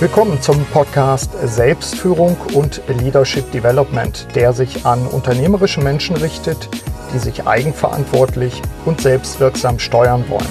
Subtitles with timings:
[0.00, 6.68] Willkommen zum Podcast Selbstführung und Leadership Development, der sich an unternehmerische Menschen richtet,
[7.12, 10.46] die sich eigenverantwortlich und selbstwirksam steuern wollen.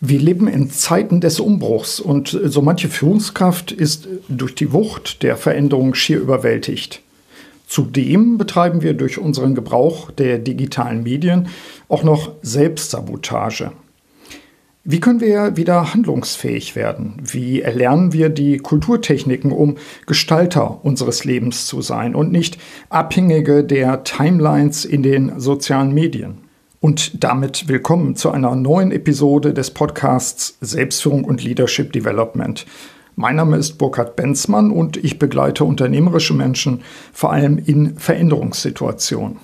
[0.00, 5.36] Wir leben in Zeiten des Umbruchs und so manche Führungskraft ist durch die Wucht der
[5.36, 7.02] Veränderung schier überwältigt.
[7.66, 11.48] Zudem betreiben wir durch unseren Gebrauch der digitalen Medien
[11.90, 13.72] auch noch Selbstsabotage.
[14.88, 17.16] Wie können wir wieder handlungsfähig werden?
[17.20, 22.56] Wie erlernen wir die Kulturtechniken, um Gestalter unseres Lebens zu sein und nicht
[22.88, 26.38] Abhängige der Timelines in den sozialen Medien?
[26.78, 32.64] Und damit willkommen zu einer neuen Episode des Podcasts Selbstführung und Leadership Development.
[33.16, 36.82] Mein Name ist Burkhard Benzmann und ich begleite unternehmerische Menschen
[37.12, 39.38] vor allem in Veränderungssituationen.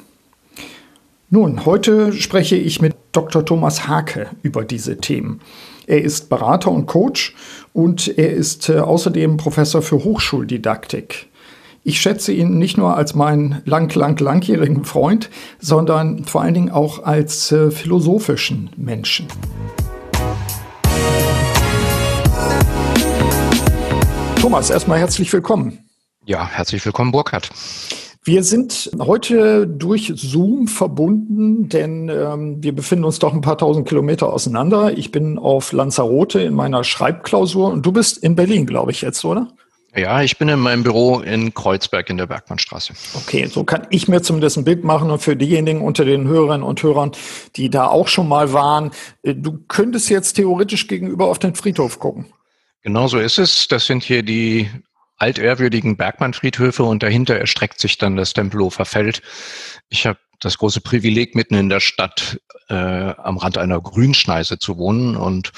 [1.31, 3.45] Nun, heute spreche ich mit Dr.
[3.45, 5.41] Thomas Hake über diese Themen.
[5.87, 7.35] Er ist Berater und Coach
[7.75, 11.29] und er ist äh, außerdem Professor für Hochschuldidaktik.
[11.85, 15.29] Ich schätze ihn nicht nur als meinen lang, lang, langjährigen Freund,
[15.61, 19.27] sondern vor allen Dingen auch als äh, philosophischen Menschen.
[24.41, 25.79] Thomas, erstmal herzlich willkommen.
[26.25, 27.51] Ja, herzlich willkommen, Burkhard.
[28.25, 33.89] Wir sind heute durch Zoom verbunden, denn ähm, wir befinden uns doch ein paar tausend
[33.89, 34.97] Kilometer auseinander.
[34.97, 39.25] Ich bin auf Lanzarote in meiner Schreibklausur und du bist in Berlin, glaube ich jetzt,
[39.25, 39.49] oder?
[39.95, 42.95] Ja, ich bin in meinem Büro in Kreuzberg in der Bergmannstraße.
[43.15, 46.63] Okay, so kann ich mir zumindest ein Bild machen und für diejenigen unter den Hörerinnen
[46.63, 47.11] und Hörern,
[47.57, 48.93] die da auch schon mal waren,
[49.25, 52.27] äh, du könntest jetzt theoretisch gegenüber auf den Friedhof gucken.
[52.83, 53.67] Genau so ist es.
[53.67, 54.71] Das sind hier die
[55.23, 59.23] altehrwürdigen Bergmannfriedhöfe und dahinter erstreckt sich dann das Tempelhofer Feld.
[59.89, 64.79] Ich habe das große Privileg, mitten in der Stadt äh, am Rand einer Grünschneise zu
[64.79, 65.17] wohnen.
[65.17, 65.53] Und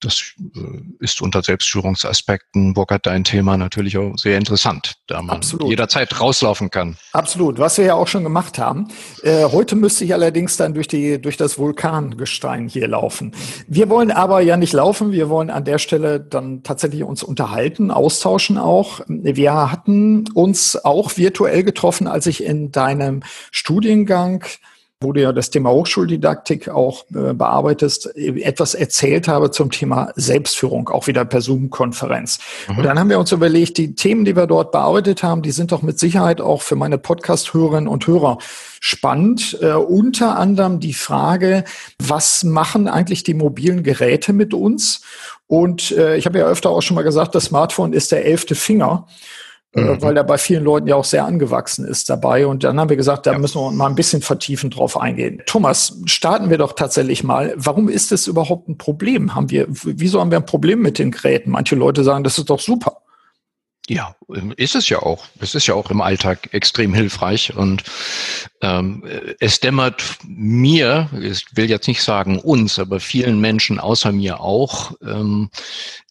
[0.00, 0.60] das äh,
[1.00, 5.68] ist unter Selbstführungsaspekten, Burkhard, dein Thema natürlich auch sehr interessant, da man Absolut.
[5.70, 6.96] jederzeit rauslaufen kann.
[7.12, 8.88] Absolut, was wir ja auch schon gemacht haben.
[9.22, 13.32] Äh, heute müsste ich allerdings dann durch, die, durch das Vulkangestein hier laufen.
[13.66, 17.90] Wir wollen aber ja nicht laufen, wir wollen an der Stelle dann tatsächlich uns unterhalten,
[17.90, 19.00] austauschen auch.
[19.08, 24.27] Wir hatten uns auch virtuell getroffen, als ich in deinem Studiengang
[25.00, 30.88] wo du ja das Thema Hochschuldidaktik auch äh, bearbeitest, etwas erzählt habe zum Thema Selbstführung,
[30.88, 32.40] auch wieder per Zoom-Konferenz.
[32.68, 32.78] Mhm.
[32.78, 35.70] Und dann haben wir uns überlegt, die Themen, die wir dort bearbeitet haben, die sind
[35.70, 38.38] doch mit Sicherheit auch für meine Podcast-Hörerinnen und Hörer
[38.80, 39.56] spannend.
[39.60, 41.62] Äh, unter anderem die Frage,
[42.00, 45.02] was machen eigentlich die mobilen Geräte mit uns?
[45.46, 48.56] Und äh, ich habe ja öfter auch schon mal gesagt, das Smartphone ist der elfte
[48.56, 49.06] Finger.
[49.74, 50.02] Äh, mhm.
[50.02, 52.46] weil er bei vielen Leuten ja auch sehr angewachsen ist dabei.
[52.46, 53.38] Und dann haben wir gesagt, da ja.
[53.38, 55.42] müssen wir mal ein bisschen vertiefend drauf eingehen.
[55.44, 57.52] Thomas, starten wir doch tatsächlich mal.
[57.56, 59.34] Warum ist es überhaupt ein Problem?
[59.34, 61.50] Haben wir, wieso haben wir ein Problem mit den Geräten?
[61.50, 63.02] Manche Leute sagen, das ist doch super.
[63.90, 65.24] Ja, ähm, ist es ja auch.
[65.40, 67.82] Es ist ja auch im Alltag extrem hilfreich und
[68.60, 69.02] ähm,
[69.40, 74.92] es dämmert mir, ich will jetzt nicht sagen uns, aber vielen Menschen außer mir auch,
[75.02, 75.48] ähm,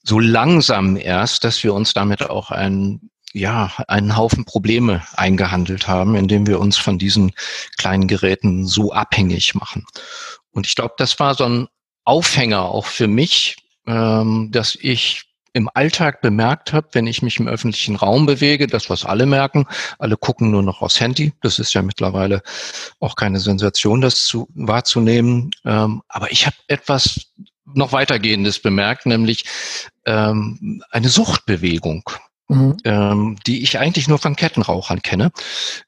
[0.04, 6.16] so langsam erst, dass wir uns damit auch ein ja, einen Haufen Probleme eingehandelt haben,
[6.16, 7.32] indem wir uns von diesen
[7.78, 9.86] kleinen Geräten so abhängig machen.
[10.52, 11.68] Und ich glaube, das war so ein
[12.04, 17.48] Aufhänger auch für mich, ähm, dass ich im Alltag bemerkt habe, wenn ich mich im
[17.48, 19.66] öffentlichen Raum bewege, das, was alle merken,
[19.98, 21.34] alle gucken nur noch aufs Handy.
[21.42, 22.44] Das ist ja mittlerweile
[23.00, 25.52] auch keine Sensation, das zu, wahrzunehmen.
[25.66, 27.28] Ähm, aber ich habe etwas
[27.66, 29.46] noch weitergehendes bemerkt, nämlich
[30.06, 32.04] ähm, eine Suchtbewegung
[32.48, 32.78] mhm.
[32.84, 35.32] ähm, die ich eigentlich nur von Kettenrauchern kenne.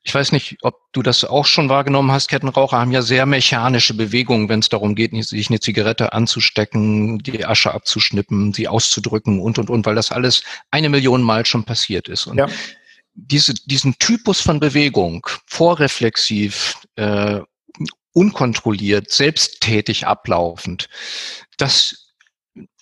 [0.03, 2.27] Ich weiß nicht, ob du das auch schon wahrgenommen hast.
[2.27, 7.45] Kettenraucher haben ja sehr mechanische Bewegungen, wenn es darum geht, sich eine Zigarette anzustecken, die
[7.45, 12.07] Asche abzuschnippen, sie auszudrücken und, und, und, weil das alles eine Million Mal schon passiert
[12.07, 12.27] ist.
[12.27, 12.47] Und ja.
[13.13, 17.39] diese, diesen Typus von Bewegung, vorreflexiv, äh,
[18.13, 20.89] unkontrolliert, selbsttätig ablaufend,
[21.57, 22.08] das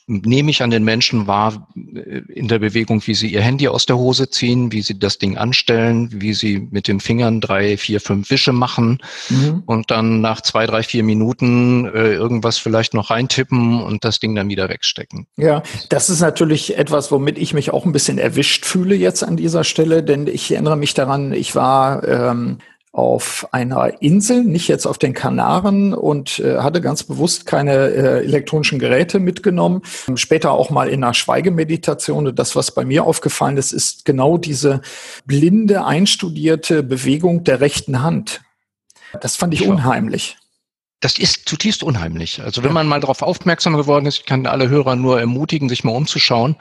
[0.08, 3.86] nehme ich an den Menschen wahr äh, in der Bewegung, wie sie ihr Handy aus
[3.86, 8.00] der Hose ziehen, wie sie das Ding anstellen, wie sie mit den Fingern drei, vier,
[8.00, 9.00] fünf Wische machen
[9.30, 9.64] mhm.
[9.66, 14.34] und dann nach zwei, drei, vier Minuten äh, irgendwas vielleicht noch reintippen und das Ding
[14.34, 15.28] dann wieder wegstecken.
[15.36, 19.36] Ja, das ist natürlich etwas, womit ich mich auch ein bisschen erwischt fühle jetzt an
[19.36, 22.60] dieser Stelle, denn ich erinnere mich daran, ich war ähm,
[22.98, 28.24] auf einer Insel, nicht jetzt auf den Kanaren und äh, hatte ganz bewusst keine äh,
[28.24, 29.84] elektronischen Geräte mitgenommen.
[30.16, 32.26] Später auch mal in einer Schweigemeditation.
[32.26, 34.82] Und das, was bei mir aufgefallen ist, ist genau diese
[35.28, 38.42] blinde, einstudierte Bewegung der rechten Hand.
[39.22, 40.38] Das fand ich, ich unheimlich.
[41.00, 42.42] Das ist zutiefst unheimlich.
[42.42, 45.84] Also wenn man mal darauf aufmerksam geworden ist, ich kann alle Hörer nur ermutigen, sich
[45.84, 46.56] mal umzuschauen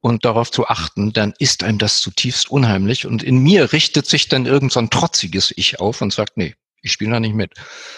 [0.00, 3.06] und darauf zu achten, dann ist einem das zutiefst unheimlich.
[3.06, 6.54] Und in mir richtet sich dann irgend so ein trotziges Ich auf und sagt, nee,
[6.82, 7.54] ich spiele da nicht mit.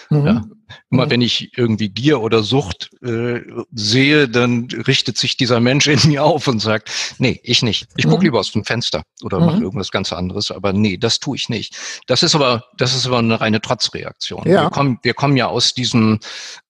[0.09, 0.25] Mhm.
[0.25, 0.43] Ja.
[0.89, 1.09] Immer mhm.
[1.09, 3.41] wenn ich irgendwie Gier oder Sucht äh,
[3.73, 7.87] sehe, dann richtet sich dieser Mensch in mir auf und sagt, nee, ich nicht.
[7.95, 8.23] Ich gucke mhm.
[8.23, 9.45] lieber aus dem Fenster oder mhm.
[9.45, 11.75] mache irgendwas ganz anderes, aber nee, das tue ich nicht.
[12.07, 14.43] Das ist aber, das ist aber eine reine Trotzreaktion.
[14.45, 14.63] Ja.
[14.63, 16.19] Wir, kommen, wir kommen ja aus diesem,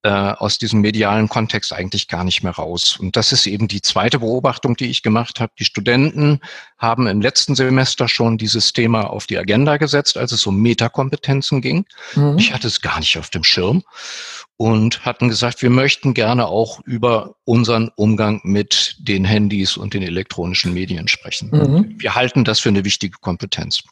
[0.04, 2.98] äh, aus diesem medialen Kontext eigentlich gar nicht mehr raus.
[3.00, 5.54] Und das ist eben die zweite Beobachtung, die ich gemacht habe.
[5.60, 6.40] Die Studenten
[6.78, 11.62] haben im letzten Semester schon dieses Thema auf die Agenda gesetzt, als es um Metakompetenzen
[11.62, 11.86] ging.
[12.16, 12.38] Mhm.
[12.38, 13.84] Ich hatte es gar nicht auf dem Schirm
[14.58, 20.04] und hatten gesagt, wir möchten gerne auch über unseren Umgang mit den Handys und den
[20.04, 21.50] elektronischen Medien sprechen.
[21.52, 21.96] Mhm.
[21.98, 23.84] Wir halten das für eine wichtige Kompetenz.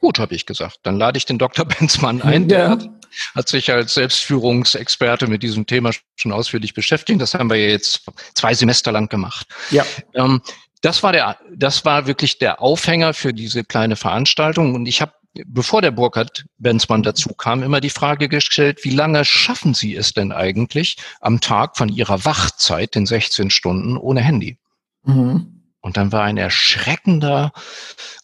[0.00, 0.78] Gut, habe ich gesagt.
[0.84, 1.64] Dann lade ich den Dr.
[1.78, 2.48] Benzmann ein.
[2.48, 2.88] Der hat,
[3.34, 7.20] hat, sich als Selbstführungsexperte mit diesem Thema schon ausführlich beschäftigt.
[7.20, 9.48] Das haben wir jetzt zwei Semester lang gemacht.
[9.70, 9.84] Ja.
[10.14, 10.40] Ähm,
[10.82, 14.74] das war der, das war wirklich der Aufhänger für diese kleine Veranstaltung.
[14.74, 15.12] Und ich habe
[15.46, 20.14] bevor der Burkhard Benzmann dazu kam, immer die Frage gestellt, wie lange schaffen Sie es
[20.14, 24.58] denn eigentlich am Tag von Ihrer Wachzeit, den 16 Stunden, ohne Handy?
[25.04, 25.52] Mhm.
[25.80, 27.52] Und dann war ein erschreckender,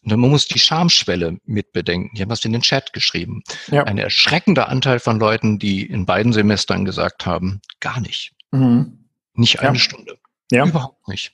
[0.02, 2.10] und man muss die Schamschwelle mitbedenken.
[2.12, 3.44] Ich habe das in den Chat geschrieben.
[3.68, 3.84] Ja.
[3.84, 8.32] Ein erschreckender Anteil von Leuten, die in beiden Semestern gesagt haben, gar nicht.
[8.50, 9.06] Mhm.
[9.34, 9.80] Nicht eine ja.
[9.80, 10.18] Stunde.
[10.50, 10.66] Ja.
[10.66, 11.32] Überhaupt nicht.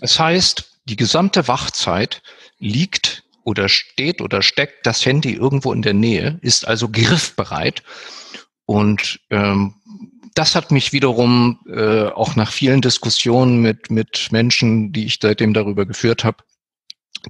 [0.00, 2.22] Das heißt, die gesamte Wachzeit
[2.58, 7.82] liegt oder steht oder steckt das Handy irgendwo in der Nähe, ist also griffbereit.
[8.66, 9.74] Und ähm,
[10.34, 15.52] das hat mich wiederum äh, auch nach vielen Diskussionen mit, mit Menschen, die ich seitdem
[15.52, 16.38] darüber geführt habe,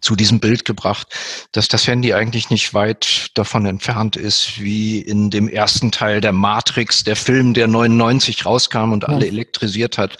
[0.01, 1.09] zu diesem Bild gebracht,
[1.53, 6.33] dass das Handy eigentlich nicht weit davon entfernt ist, wie in dem ersten Teil der
[6.33, 10.17] Matrix, der Film, der 99 rauskam und alle elektrisiert hat.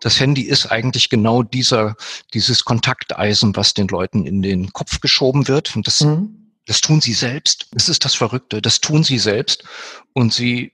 [0.00, 1.96] Das Handy ist eigentlich genau dieser,
[2.34, 5.74] dieses Kontakteisen, was den Leuten in den Kopf geschoben wird.
[5.74, 6.52] Und das, mhm.
[6.66, 7.68] das tun sie selbst.
[7.72, 8.60] Das ist das Verrückte.
[8.60, 9.64] Das tun sie selbst.
[10.12, 10.72] Und sie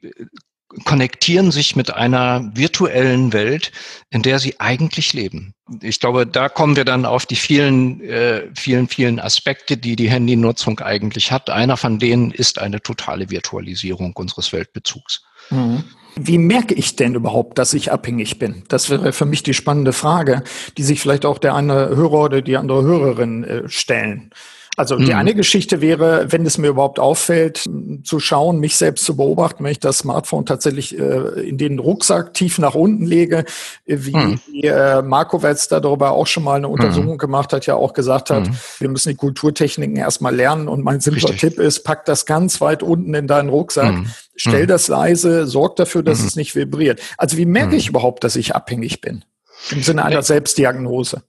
[0.84, 3.70] konnektieren sich mit einer virtuellen Welt,
[4.10, 5.54] in der sie eigentlich leben.
[5.80, 10.10] Ich glaube, da kommen wir dann auf die vielen, äh, vielen, vielen Aspekte, die die
[10.10, 11.48] Handynutzung eigentlich hat.
[11.48, 15.22] Einer von denen ist eine totale Virtualisierung unseres Weltbezugs.
[15.50, 15.84] Mhm.
[16.16, 18.62] Wie merke ich denn überhaupt, dass ich abhängig bin?
[18.68, 20.44] Das wäre für mich die spannende Frage,
[20.78, 24.30] die sich vielleicht auch der eine Hörer oder die andere Hörerin äh, stellen.
[24.76, 25.18] Also die mhm.
[25.18, 27.64] eine Geschichte wäre, wenn es mir überhaupt auffällt,
[28.02, 32.34] zu schauen, mich selbst zu beobachten, wenn ich das Smartphone tatsächlich äh, in den Rucksack
[32.34, 33.44] tief nach unten lege,
[33.86, 34.40] äh, wie, mhm.
[34.62, 36.72] äh, Markowitz darüber auch schon mal eine mhm.
[36.72, 37.18] Untersuchung mhm.
[37.18, 38.56] gemacht hat, ja auch gesagt hat, mhm.
[38.80, 41.34] wir müssen die Kulturtechniken erstmal lernen und mein simpler.
[41.34, 43.94] Tipp ist, pack das ganz weit unten in deinen Rucksack,
[44.36, 47.00] stell das leise, sorg dafür, dass es nicht vibriert.
[47.16, 49.24] Also wie merke ich überhaupt, dass ich abhängig bin?
[49.70, 51.22] Im Sinne einer Selbstdiagnose.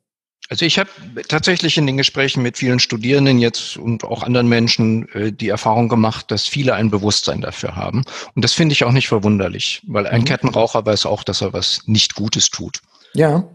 [0.50, 0.89] Also ich habe
[1.27, 5.89] tatsächlich in den Gesprächen mit vielen Studierenden jetzt und auch anderen Menschen äh, die Erfahrung
[5.89, 8.03] gemacht, dass viele ein Bewusstsein dafür haben.
[8.36, 10.25] Und das finde ich auch nicht verwunderlich, weil ein mhm.
[10.25, 12.81] Kettenraucher weiß auch, dass er was nicht Gutes tut.
[13.15, 13.47] Ja.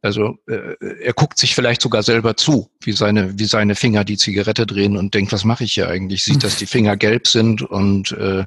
[0.00, 4.16] Also äh, er guckt sich vielleicht sogar selber zu, wie seine, wie seine Finger die
[4.16, 6.24] Zigarette drehen und denkt, was mache ich hier eigentlich?
[6.24, 8.44] Sieht, dass die Finger gelb sind und äh,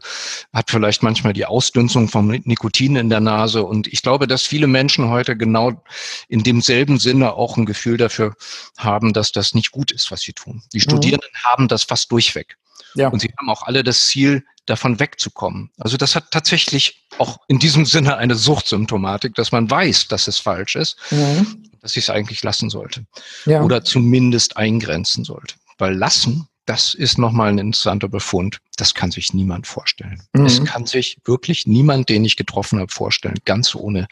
[0.53, 3.63] hat vielleicht manchmal die Ausdünstung vom Nikotin in der Nase.
[3.63, 5.83] Und ich glaube, dass viele Menschen heute genau
[6.27, 8.33] in demselben Sinne auch ein Gefühl dafür
[8.77, 10.63] haben, dass das nicht gut ist, was sie tun.
[10.73, 10.81] Die mhm.
[10.81, 11.47] Studierenden mhm.
[11.47, 12.57] haben das fast durchweg.
[12.95, 13.09] Ja.
[13.09, 15.71] Und sie haben auch alle das Ziel, davon wegzukommen.
[15.77, 20.39] Also das hat tatsächlich auch in diesem Sinne eine Suchtsymptomatik, dass man weiß, dass es
[20.39, 21.69] falsch ist, mhm.
[21.81, 23.05] dass ich es eigentlich lassen sollte.
[23.45, 23.61] Ja.
[23.61, 25.55] Oder zumindest eingrenzen sollte.
[25.77, 28.59] Weil lassen, das ist nochmal ein interessanter Befund.
[28.77, 30.23] Das kann sich niemand vorstellen.
[30.33, 30.45] Mhm.
[30.45, 34.07] Es kann sich wirklich niemand, den ich getroffen habe, vorstellen, ganz ohne,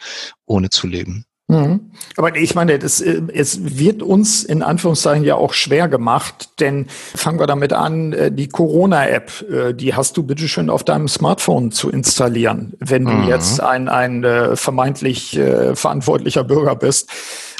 [0.46, 1.26] ohne zu leben.
[1.48, 1.90] Mhm.
[2.16, 6.86] Aber ich meine, das, äh, es wird uns in Anführungszeichen ja auch schwer gemacht, denn
[6.88, 11.70] fangen wir damit an, äh, die Corona-App, äh, die hast du bitteschön auf deinem Smartphone
[11.70, 13.28] zu installieren, wenn du mhm.
[13.28, 14.24] jetzt ein, ein
[14.54, 15.38] vermeintlich
[15.74, 17.10] verantwortlicher Bürger bist.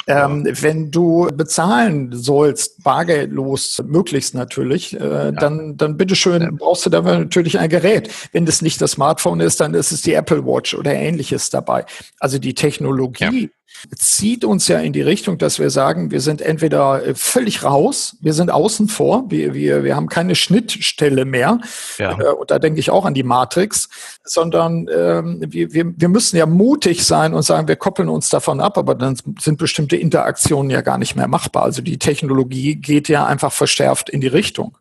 [0.07, 5.31] Ähm, wenn du bezahlen sollst, bargeldlos, möglichst natürlich, äh, ja.
[5.31, 6.49] dann, dann bitteschön ja.
[6.51, 8.09] brauchst du da natürlich ein Gerät.
[8.31, 11.85] Wenn das nicht das Smartphone ist, dann ist es die Apple Watch oder ähnliches dabei.
[12.19, 13.49] Also die Technologie ja
[13.95, 18.17] zieht uns ja in die Richtung, dass wir sagen, wir sind entweder äh, völlig raus,
[18.21, 21.59] wir sind außen vor, wir, wir, wir haben keine Schnittstelle mehr.
[21.97, 22.17] Ja.
[22.19, 23.89] Äh, und da denke ich auch an die Matrix,
[24.23, 28.59] sondern ähm, wir, wir, wir müssen ja mutig sein und sagen, wir koppeln uns davon
[28.59, 31.63] ab, aber dann sind bestimmte Interaktionen ja gar nicht mehr machbar.
[31.63, 34.77] Also die Technologie geht ja einfach verstärkt in die Richtung.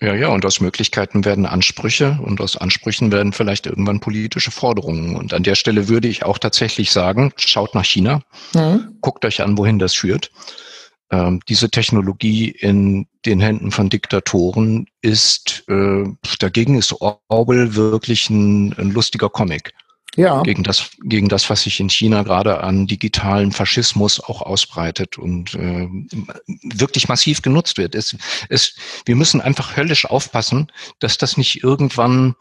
[0.00, 5.16] Ja, ja, und aus Möglichkeiten werden Ansprüche und aus Ansprüchen werden vielleicht irgendwann politische Forderungen.
[5.16, 8.20] Und an der Stelle würde ich auch tatsächlich sagen, schaut nach China,
[8.54, 8.96] mhm.
[9.00, 10.30] guckt euch an, wohin das führt.
[11.10, 16.04] Ähm, diese Technologie in den Händen von Diktatoren ist, äh,
[16.40, 19.72] dagegen ist Orwell wirklich ein, ein lustiger Comic
[20.16, 20.42] ja.
[20.42, 25.54] gegen das gegen das, was sich in China gerade an digitalen Faschismus auch ausbreitet und
[25.54, 25.88] äh,
[26.74, 27.94] wirklich massiv genutzt wird.
[27.94, 28.16] Es,
[28.48, 32.34] es, wir müssen einfach höllisch aufpassen, dass das nicht irgendwann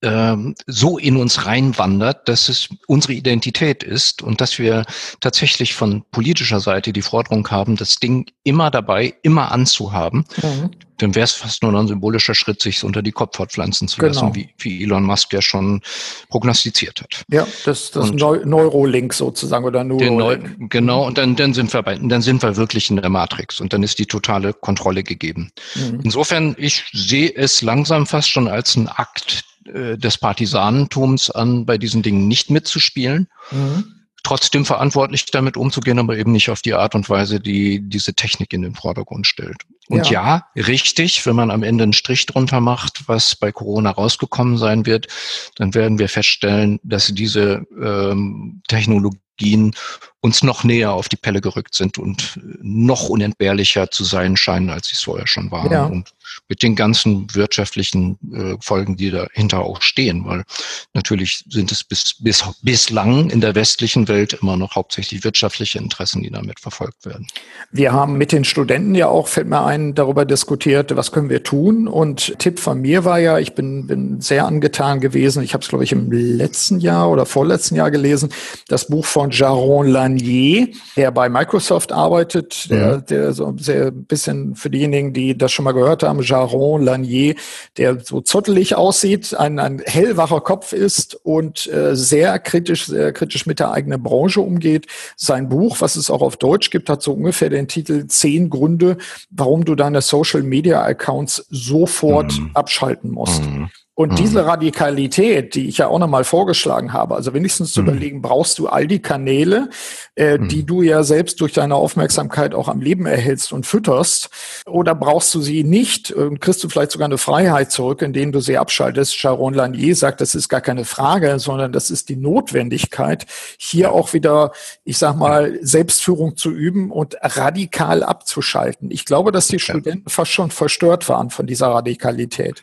[0.00, 4.84] ähm, so in uns reinwandert, dass es unsere Identität ist und dass wir
[5.20, 10.24] tatsächlich von politischer Seite die Forderung haben, das Ding immer dabei, immer anzuhaben.
[10.40, 10.70] Mhm.
[10.98, 14.12] Dann wäre es fast nur ein symbolischer Schritt, sich unter die Kopfhaut pflanzen zu genau.
[14.12, 15.80] lassen, wie, wie Elon Musk ja schon
[16.28, 17.24] prognostiziert hat.
[17.30, 20.58] Ja, das, das Neu Neurolink sozusagen oder Neurolink.
[20.58, 23.60] Neu genau, und dann, dann sind wir bei, dann sind wir wirklich in der Matrix
[23.60, 25.50] und dann ist die totale Kontrolle gegeben.
[25.74, 26.00] Mhm.
[26.02, 31.78] Insofern, ich sehe es langsam fast schon als ein Akt äh, des Partisanentums an, bei
[31.78, 33.28] diesen Dingen nicht mitzuspielen.
[33.50, 33.97] Mhm.
[34.22, 38.52] Trotzdem verantwortlich damit umzugehen, aber eben nicht auf die Art und Weise, die diese Technik
[38.52, 39.64] in den Vordergrund stellt.
[39.88, 40.44] Und ja.
[40.54, 44.84] ja, richtig, wenn man am Ende einen Strich drunter macht, was bei Corona rausgekommen sein
[44.84, 45.08] wird,
[45.56, 49.74] dann werden wir feststellen, dass diese ähm, Technologien
[50.20, 54.88] uns noch näher auf die Pelle gerückt sind und noch unentbehrlicher zu sein scheinen, als
[54.88, 55.70] sie es vorher schon waren.
[55.70, 55.84] Ja.
[55.84, 56.12] Und
[56.48, 60.44] mit den ganzen wirtschaftlichen äh, Folgen, die dahinter auch stehen, weil
[60.92, 66.22] natürlich sind es bis, bis, bislang in der westlichen Welt immer noch hauptsächlich wirtschaftliche Interessen,
[66.22, 67.26] die damit verfolgt werden.
[67.70, 71.44] Wir haben mit den Studenten ja auch, fällt mir ein, darüber diskutiert, was können wir
[71.44, 71.86] tun.
[71.86, 75.68] Und Tipp von mir war ja, ich bin, bin sehr angetan gewesen, ich habe es,
[75.68, 78.30] glaube ich, im letzten Jahr oder vorletzten Jahr gelesen,
[78.66, 83.06] das Buch von Jaron Lanier Lanier, der bei Microsoft arbeitet, der, mhm.
[83.06, 87.34] der so sehr bisschen für diejenigen, die das schon mal gehört haben, Jaron Lanier,
[87.76, 93.46] der so zottelig aussieht, ein, ein hellwacher Kopf ist und äh, sehr kritisch, sehr kritisch
[93.46, 94.86] mit der eigenen Branche umgeht.
[95.16, 98.96] Sein Buch, was es auch auf Deutsch gibt, hat so ungefähr den Titel Zehn Gründe,
[99.30, 102.50] warum du deine Social Media Accounts sofort mhm.
[102.54, 103.42] abschalten musst.
[103.42, 103.70] Mhm.
[103.98, 104.14] Und mhm.
[104.14, 107.88] diese Radikalität, die ich ja auch nochmal vorgeschlagen habe, also wenigstens zu mhm.
[107.88, 109.70] überlegen, brauchst du all die Kanäle,
[110.14, 110.46] äh, mhm.
[110.46, 114.30] die du ja selbst durch deine Aufmerksamkeit auch am Leben erhältst und fütterst,
[114.66, 118.38] oder brauchst du sie nicht und kriegst du vielleicht sogar eine Freiheit zurück, indem du
[118.38, 119.16] sie abschaltest.
[119.16, 123.26] Sharon Lanier sagt, das ist gar keine Frage, sondern das ist die Notwendigkeit,
[123.58, 124.52] hier auch wieder,
[124.84, 128.92] ich sag mal, Selbstführung zu üben und radikal abzuschalten.
[128.92, 132.62] Ich glaube, dass die Studenten fast schon verstört waren von dieser Radikalität.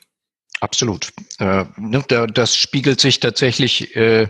[0.62, 1.12] Absolut.
[1.40, 4.28] Äh, ne, das spiegelt sich tatsächlich äh,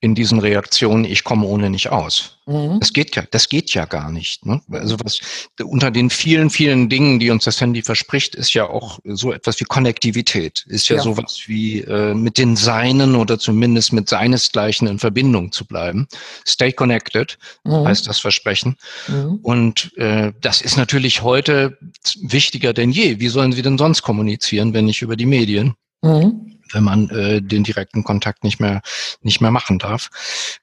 [0.00, 2.35] in diesen Reaktionen, ich komme ohne nicht aus.
[2.46, 2.78] Mhm.
[2.78, 4.46] Das geht ja, das geht ja gar nicht.
[4.46, 4.60] Ne?
[4.70, 5.20] Also was
[5.60, 9.58] unter den vielen, vielen Dingen, die uns das Handy verspricht, ist ja auch so etwas
[9.58, 10.64] wie Konnektivität.
[10.68, 11.02] Ist ja, ja.
[11.02, 16.06] sowas wie äh, mit den Seinen oder zumindest mit seinesgleichen in Verbindung zu bleiben.
[16.46, 17.84] Stay connected mhm.
[17.84, 18.76] heißt das Versprechen.
[19.08, 19.40] Mhm.
[19.42, 21.76] Und äh, das ist natürlich heute
[22.20, 23.18] wichtiger denn je.
[23.18, 25.74] Wie sollen Sie denn sonst kommunizieren, wenn nicht über die Medien?
[26.02, 28.82] Mhm wenn man äh, den direkten Kontakt nicht mehr
[29.22, 30.10] nicht mehr machen darf.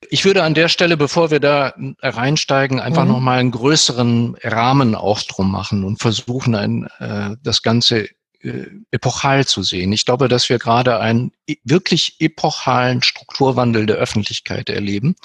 [0.10, 3.12] Ich würde an der Stelle, bevor wir da reinsteigen, einfach mhm.
[3.12, 8.08] noch mal einen größeren Rahmen auch drum machen und versuchen, ein, äh, das Ganze
[8.42, 9.92] äh, epochal zu sehen.
[9.92, 11.32] Ich glaube, dass wir gerade einen
[11.64, 15.16] wirklich epochalen Strukturwandel der Öffentlichkeit erleben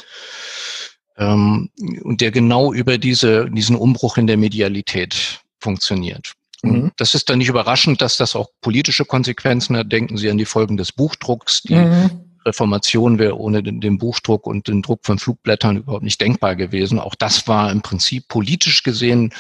[1.18, 1.71] ähm,
[2.02, 6.33] und der genau über diese, diesen Umbruch in der Medialität funktioniert.
[6.62, 6.92] Mhm.
[6.96, 9.92] Das ist dann nicht überraschend, dass das auch politische Konsequenzen hat.
[9.92, 11.62] Denken Sie an die Folgen des Buchdrucks.
[11.62, 12.10] Die mhm.
[12.44, 16.98] Reformation wäre ohne den, den, Buchdruck und den Druck von Flugblättern überhaupt nicht denkbar gewesen.
[16.98, 19.32] Auch das war im Prinzip politisch gesehen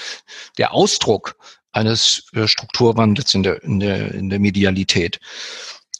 [0.58, 1.36] der Ausdruck
[1.72, 5.20] eines äh, Strukturwandels in der, in der, in der Medialität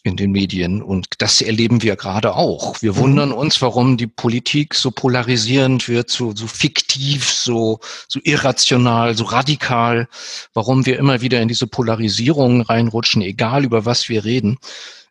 [0.08, 0.82] in den Medien.
[0.82, 2.82] Und das erleben wir gerade auch.
[2.82, 2.98] Wir mhm.
[2.98, 9.24] wundern uns, warum die Politik so polarisierend wird, so, so fiktiv, so, so irrational, so
[9.24, 10.08] radikal,
[10.54, 14.58] warum wir immer wieder in diese Polarisierung reinrutschen, egal über was wir reden.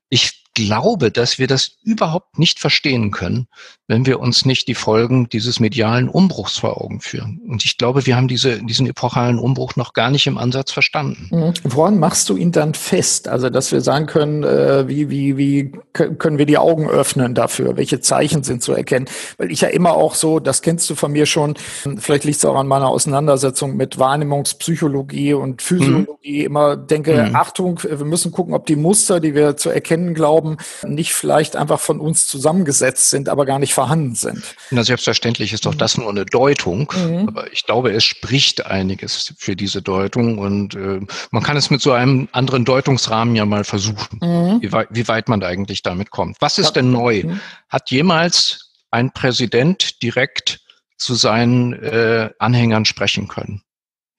[0.09, 3.47] Ich glaube, dass wir das überhaupt nicht verstehen können,
[3.87, 7.41] wenn wir uns nicht die Folgen dieses medialen Umbruchs vor Augen führen.
[7.47, 11.29] Und ich glaube, wir haben diese, diesen epochalen Umbruch noch gar nicht im Ansatz verstanden.
[11.31, 11.53] Mhm.
[11.63, 13.27] Woran machst du ihn dann fest?
[13.27, 17.77] Also, dass wir sagen können, äh, wie, wie, wie können wir die Augen öffnen dafür?
[17.77, 19.07] Welche Zeichen sind zu erkennen?
[19.37, 21.55] Weil ich ja immer auch so, das kennst du von mir schon,
[21.97, 26.45] vielleicht liegt es auch an meiner Auseinandersetzung mit Wahrnehmungspsychologie und Physiologie, mhm.
[26.45, 27.35] immer denke, mhm.
[27.35, 31.55] Achtung, wir müssen gucken, ob die Muster, die wir zu erkennen glauben, glauben, nicht vielleicht
[31.55, 34.55] einfach von uns zusammengesetzt sind, aber gar nicht vorhanden sind.
[34.71, 37.27] Na, selbstverständlich ist doch das nur eine Deutung, mhm.
[37.27, 41.79] aber ich glaube, es spricht einiges für diese Deutung und äh, man kann es mit
[41.79, 44.63] so einem anderen Deutungsrahmen ja mal versuchen, mhm.
[44.63, 46.37] wie, weit, wie weit man eigentlich damit kommt.
[46.39, 47.21] Was ist denn neu?
[47.23, 47.39] Mhm.
[47.69, 50.59] Hat jemals ein Präsident direkt
[50.97, 53.61] zu seinen äh, Anhängern sprechen können?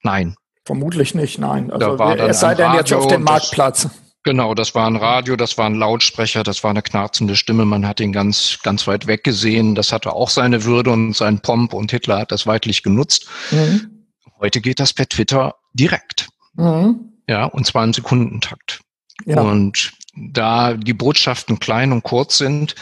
[0.04, 0.36] Nein.
[0.64, 1.72] Vermutlich nicht, nein.
[1.72, 3.88] Also es sei denn jetzt auf dem Marktplatz.
[4.28, 7.64] Genau, das war ein Radio, das war ein Lautsprecher, das war eine knarzende Stimme.
[7.64, 9.74] Man hat ihn ganz, ganz weit weg gesehen.
[9.74, 13.26] Das hatte auch seine Würde und seinen Pomp und Hitler hat das weitlich genutzt.
[13.52, 14.04] Mhm.
[14.38, 16.28] Heute geht das per Twitter direkt.
[16.56, 17.14] Mhm.
[17.26, 18.80] Ja, und zwar im Sekundentakt.
[19.24, 19.40] Ja.
[19.40, 22.74] Und da die Botschaften klein und kurz sind,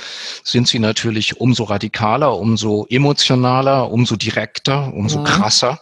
[0.42, 5.24] sind sie natürlich umso radikaler, umso emotionaler, umso direkter, umso mhm.
[5.24, 5.80] krasser.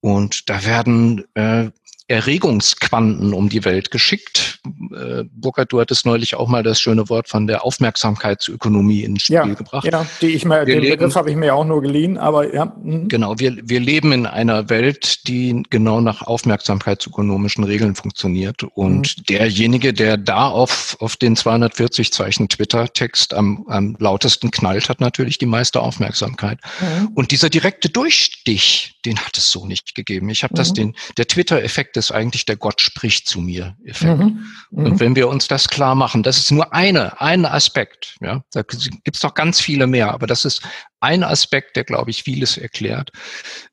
[0.00, 1.70] Und da werden äh,
[2.08, 4.60] Erregungsquanten um die Welt geschickt.
[4.66, 9.36] Äh, Burkhard, du hattest neulich auch mal das schöne Wort von der Aufmerksamkeitsökonomie ins Spiel
[9.36, 9.84] ja, gebracht.
[9.84, 12.54] Ja, die ich mal, wir den leben, Begriff habe ich mir auch nur geliehen, aber
[12.54, 12.72] ja.
[12.82, 13.08] Mh.
[13.08, 18.62] Genau, wir, wir leben in einer Welt, die genau nach aufmerksamkeitsökonomischen Regeln funktioniert.
[18.62, 19.22] Und mhm.
[19.28, 25.36] derjenige, der da auf, auf den 240 Zeichen Twitter-Text am, am lautesten knallt, hat natürlich
[25.36, 26.58] die meiste Aufmerksamkeit.
[26.80, 27.08] Mhm.
[27.14, 30.28] Und dieser direkte Durchstich, den hat es so nicht gegeben.
[30.28, 30.56] Ich habe mhm.
[30.56, 34.18] das den, der Twitter-Effekt ist eigentlich der Gott spricht zu mir Effekt.
[34.18, 34.46] Mhm.
[34.70, 34.86] Mhm.
[34.86, 38.62] Und wenn wir uns das klar machen, das ist nur eine, ein Aspekt, ja, da
[38.62, 40.62] gibt es doch ganz viele mehr, aber das ist
[41.00, 43.10] ein Aspekt, der, glaube ich, vieles erklärt.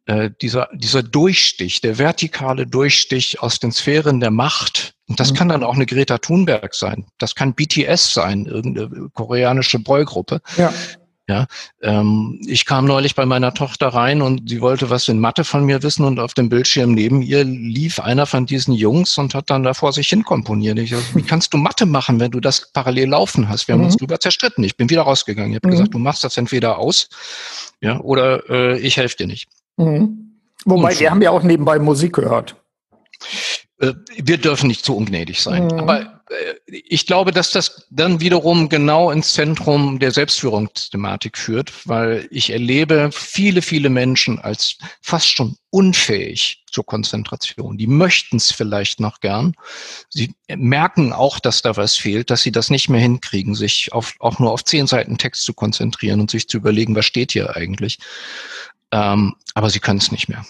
[0.05, 5.35] Äh, dieser, dieser Durchstich, der vertikale Durchstich aus den Sphären der Macht, und das mhm.
[5.35, 10.41] kann dann auch eine Greta Thunberg sein, das kann BTS sein, irgendeine koreanische Boygruppe.
[10.57, 10.73] Ja.
[11.27, 11.47] Ja,
[11.81, 15.65] ähm, ich kam neulich bei meiner Tochter rein und sie wollte was in Mathe von
[15.65, 19.49] mir wissen und auf dem Bildschirm neben ihr lief einer von diesen Jungs und hat
[19.49, 20.77] dann da vor sich hin komponiert.
[20.77, 23.67] Ich, also, wie kannst du Mathe machen, wenn du das parallel laufen hast?
[23.67, 23.87] Wir haben mhm.
[23.87, 24.63] uns drüber zerstritten.
[24.63, 25.51] Ich bin wieder rausgegangen.
[25.51, 25.71] Ich habe mhm.
[25.71, 27.09] gesagt, du machst das entweder aus,
[27.81, 29.49] ja, oder äh, ich helfe dir nicht.
[29.77, 30.41] Mhm.
[30.65, 32.55] Wobei, und, wir haben ja auch nebenbei Musik gehört.
[33.79, 35.65] Äh, wir dürfen nicht zu ungnädig sein.
[35.65, 35.79] Mhm.
[35.79, 36.14] Aber
[36.67, 43.11] ich glaube, dass das dann wiederum genau ins Zentrum der Selbstführungsthematik führt, weil ich erlebe
[43.11, 47.77] viele, viele Menschen als fast schon unfähig zur Konzentration.
[47.77, 49.53] Die möchten es vielleicht noch gern.
[50.09, 54.15] Sie merken auch, dass da was fehlt, dass sie das nicht mehr hinkriegen, sich auf,
[54.19, 57.55] auch nur auf zehn Seiten Text zu konzentrieren und sich zu überlegen, was steht hier
[57.55, 57.99] eigentlich.
[58.91, 60.45] Ähm, aber sie können es nicht mehr.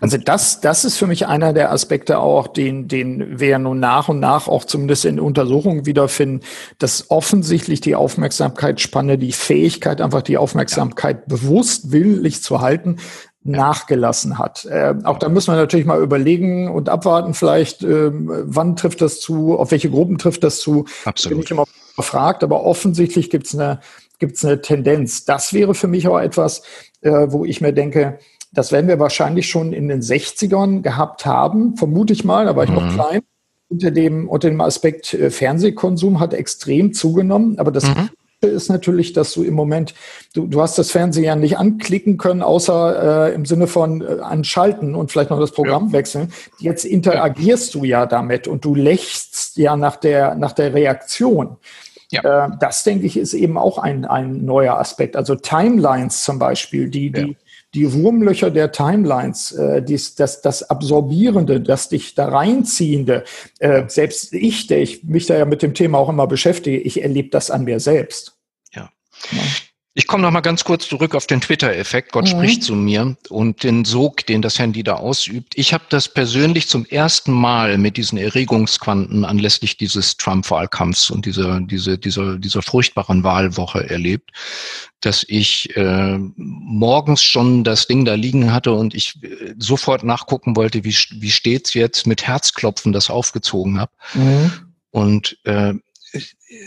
[0.00, 4.08] Also das, das ist für mich einer der Aspekte auch, den, den wir nun nach
[4.08, 6.44] und nach auch zumindest in Untersuchungen wiederfinden,
[6.78, 11.36] dass offensichtlich die Aufmerksamkeitsspanne, die Fähigkeit, einfach die Aufmerksamkeit ja.
[11.36, 12.96] bewusst willentlich zu halten,
[13.44, 14.64] nachgelassen hat.
[14.66, 19.20] Äh, auch da müssen wir natürlich mal überlegen und abwarten, vielleicht, äh, wann trifft das
[19.20, 20.84] zu, auf welche Gruppen trifft das zu.
[21.04, 21.38] Absolut.
[21.38, 21.64] Bin ich immer
[21.96, 23.80] gefragt, aber offensichtlich gibt es eine,
[24.18, 25.24] gibt's eine Tendenz.
[25.24, 26.62] Das wäre für mich auch etwas,
[27.02, 28.18] wo ich mir denke,
[28.52, 32.64] das werden wir wahrscheinlich schon in den 60ern gehabt haben, vermute ich mal, da war
[32.64, 32.76] ich mhm.
[32.76, 33.20] noch klein.
[33.70, 38.08] Unter dem, unter dem Aspekt äh, Fernsehkonsum hat extrem zugenommen, aber das mhm.
[38.40, 39.94] ist natürlich, dass du im Moment,
[40.32, 44.20] du, du hast das Fernsehen ja nicht anklicken können, außer äh, im Sinne von äh,
[44.22, 45.92] anschalten und vielleicht noch das Programm ja.
[45.92, 46.32] wechseln.
[46.58, 51.58] Jetzt interagierst du ja damit und du lächst ja nach der, nach der Reaktion.
[52.10, 52.46] Ja.
[52.46, 55.16] Äh, das, denke ich, ist eben auch ein, ein neuer Aspekt.
[55.16, 57.36] Also Timelines zum Beispiel, die, die,
[57.74, 63.24] die Wurmlöcher der Timelines, äh, dies, das, das Absorbierende, das dich da reinziehende,
[63.58, 67.02] äh, selbst ich, der ich mich da ja mit dem Thema auch immer beschäftige, ich
[67.02, 68.38] erlebe das an mir selbst.
[68.74, 68.90] Ja.
[69.30, 69.42] ja.
[69.98, 72.12] Ich komme noch mal ganz kurz zurück auf den Twitter-Effekt.
[72.12, 72.28] Gott mhm.
[72.28, 75.54] spricht zu mir und den Sog, den das Handy da ausübt.
[75.56, 81.60] Ich habe das persönlich zum ersten Mal mit diesen Erregungsquanten anlässlich dieses Trump-Wahlkampfs und dieser,
[81.62, 84.30] diese, dieser, dieser furchtbaren Wahlwoche erlebt,
[85.00, 90.54] dass ich äh, morgens schon das Ding da liegen hatte und ich äh, sofort nachgucken
[90.54, 93.90] wollte, wie, wie steht's jetzt mit Herzklopfen das aufgezogen habe.
[94.14, 94.52] Mhm.
[94.92, 95.74] Und äh,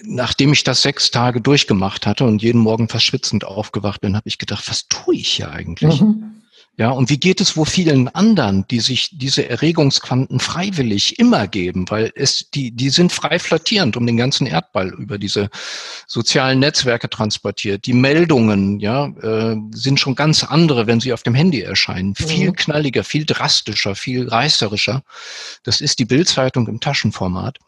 [0.04, 4.38] nachdem ich das sechs Tage durchgemacht hatte und jeden Morgen verschwitzend aufgewacht bin, habe ich
[4.38, 6.02] gedacht, was tue ich hier eigentlich?
[6.02, 6.42] Mhm.
[6.78, 11.86] Ja, und wie geht es wo vielen anderen, die sich diese Erregungsquanten freiwillig immer geben,
[11.90, 15.50] weil es die die sind frei flattierend um den ganzen Erdball über diese
[16.08, 17.86] sozialen Netzwerke transportiert.
[17.86, 22.28] Die Meldungen, ja, äh, sind schon ganz andere, wenn sie auf dem Handy erscheinen, mhm.
[22.28, 25.04] viel knalliger, viel drastischer, viel reißerischer.
[25.64, 27.60] Das ist die Bildzeitung im Taschenformat.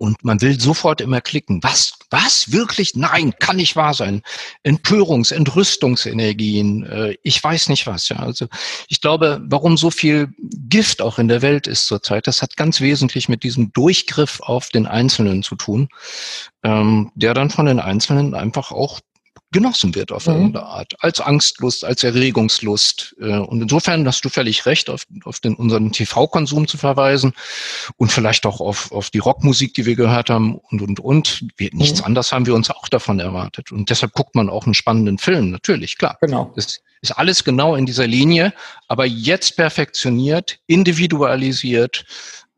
[0.00, 1.62] Und man will sofort immer klicken.
[1.62, 1.92] Was?
[2.08, 2.52] Was?
[2.52, 2.96] Wirklich?
[2.96, 4.22] Nein, kann nicht wahr sein.
[4.64, 8.08] Empörungs-, Entrüstungsenergien, äh, ich weiß nicht was.
[8.08, 8.46] Ja, also
[8.88, 12.80] ich glaube, warum so viel Gift auch in der Welt ist zurzeit, das hat ganz
[12.80, 15.90] wesentlich mit diesem Durchgriff auf den Einzelnen zu tun,
[16.62, 19.00] ähm, der dann von den Einzelnen einfach auch
[19.52, 20.34] genossen wird auf mhm.
[20.34, 23.16] irgendeine Art, als Angstlust, als Erregungslust.
[23.20, 27.32] Äh, und insofern hast du völlig recht, auf, auf den, unseren TV-Konsum zu verweisen
[27.96, 31.44] und vielleicht auch auf, auf die Rockmusik, die wir gehört haben und, und, und.
[31.56, 32.06] Wir, nichts mhm.
[32.06, 33.72] anderes haben wir uns auch davon erwartet.
[33.72, 36.16] Und deshalb guckt man auch einen spannenden Film, natürlich, klar.
[36.20, 36.52] Genau.
[36.54, 38.52] Das ist alles genau in dieser Linie,
[38.88, 42.04] aber jetzt perfektioniert, individualisiert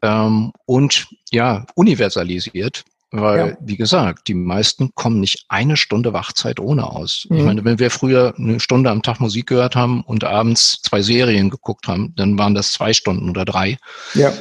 [0.03, 2.85] ähm, und ja, universalisiert.
[3.13, 3.57] Weil, ja.
[3.61, 7.27] wie gesagt, die meisten kommen nicht eine Stunde Wachzeit ohne aus.
[7.29, 7.37] Mhm.
[7.37, 11.03] Ich meine, wenn wir früher eine Stunde am Tag Musik gehört haben und abends zwei
[11.03, 13.77] Serien geguckt haben, dann waren das zwei Stunden oder drei.
[14.15, 14.33] Ja.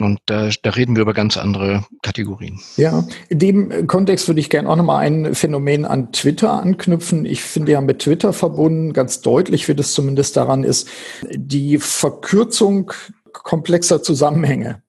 [0.00, 2.58] Und da, da reden wir über ganz andere Kategorien.
[2.76, 7.26] Ja, in dem Kontext würde ich gerne auch nochmal ein Phänomen an Twitter anknüpfen.
[7.26, 10.88] Ich finde ja mit Twitter verbunden, ganz deutlich, wie das zumindest daran ist,
[11.30, 12.92] die Verkürzung
[13.32, 14.82] komplexer Zusammenhänge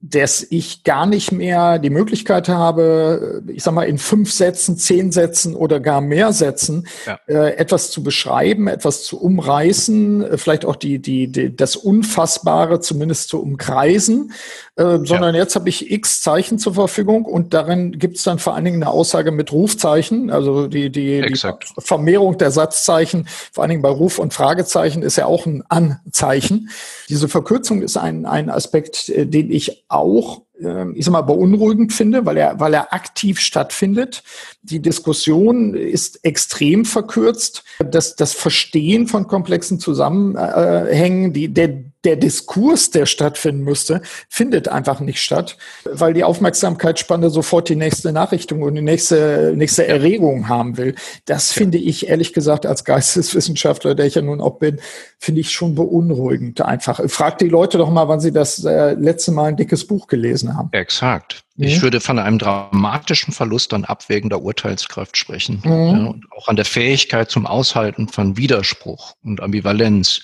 [0.00, 5.10] dass ich gar nicht mehr die Möglichkeit habe, ich sag mal, in fünf Sätzen, zehn
[5.10, 7.18] Sätzen oder gar mehr Sätzen ja.
[7.26, 12.78] äh, etwas zu beschreiben, etwas zu umreißen, äh, vielleicht auch die, die, die, das Unfassbare
[12.78, 14.32] zumindest zu umkreisen,
[14.76, 15.42] äh, sondern ja.
[15.42, 18.80] jetzt habe ich x Zeichen zur Verfügung und darin gibt es dann vor allen Dingen
[18.80, 21.40] eine Aussage mit Rufzeichen, also die, die, die
[21.78, 26.70] Vermehrung der Satzzeichen, vor allen Dingen bei Ruf- und Fragezeichen ist ja auch ein Anzeichen.
[27.08, 31.92] Diese Verkürzung ist ein, ein Aspekt, äh, den ich auch, ähm, ich sag mal, beunruhigend
[31.92, 34.22] finde, weil er, weil er aktiv stattfindet.
[34.62, 37.64] Die Diskussion ist extrem verkürzt.
[37.78, 41.68] Das, das Verstehen von komplexen Zusammenhängen, die, der,
[42.04, 48.12] der Diskurs, der stattfinden müsste, findet einfach nicht statt, weil die Aufmerksamkeitsspanne sofort die nächste
[48.12, 50.94] Nachrichtung und die nächste, nächste Erregung haben will.
[51.24, 54.80] Das finde ich ehrlich gesagt als Geisteswissenschaftler, der ich ja nun auch bin,
[55.18, 57.00] finde ich schon beunruhigend einfach.
[57.08, 60.56] Frag die Leute doch mal, wann sie das äh, letzte Mal ein dickes Buch gelesen
[60.56, 60.68] haben.
[60.72, 61.44] Exakt.
[61.60, 65.60] Ich würde von einem dramatischen Verlust an abwägender Urteilskraft sprechen.
[65.64, 65.70] Mhm.
[65.72, 70.22] Ja, und auch an der Fähigkeit zum Aushalten von Widerspruch und Ambivalenz.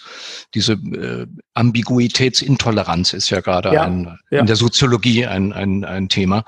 [0.55, 4.41] Diese äh, Ambiguitätsintoleranz ist ja gerade ja, ein, ja.
[4.41, 6.45] in der Soziologie ein, ein, ein Thema.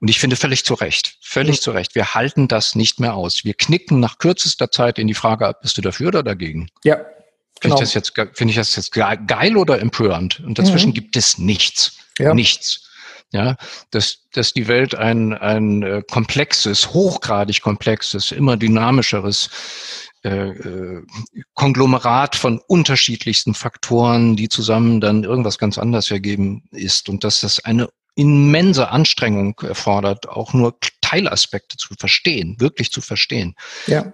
[0.00, 1.62] Und ich finde völlig zu Recht, völlig mhm.
[1.62, 1.94] zu Recht.
[1.94, 3.44] Wir halten das nicht mehr aus.
[3.44, 6.68] Wir knicken nach kürzester Zeit in die Frage ab, bist du dafür oder dagegen?
[6.82, 6.96] Ja.
[6.96, 7.10] Finde
[7.60, 7.74] genau.
[7.74, 10.40] ich das jetzt, finde ich das jetzt geil oder empörend?
[10.40, 10.94] Und dazwischen mhm.
[10.94, 11.98] gibt es nichts.
[12.18, 12.89] Nichts
[13.32, 13.56] ja,
[13.90, 19.50] dass, dass die Welt ein, ein äh, komplexes, hochgradig komplexes, immer dynamischeres
[20.22, 21.02] äh, äh,
[21.54, 27.64] Konglomerat von unterschiedlichsten Faktoren, die zusammen dann irgendwas ganz anderes ergeben ist und dass das
[27.64, 33.54] eine immense Anstrengung erfordert, auch nur Teilaspekte zu verstehen, wirklich zu verstehen.
[33.86, 34.12] Ja.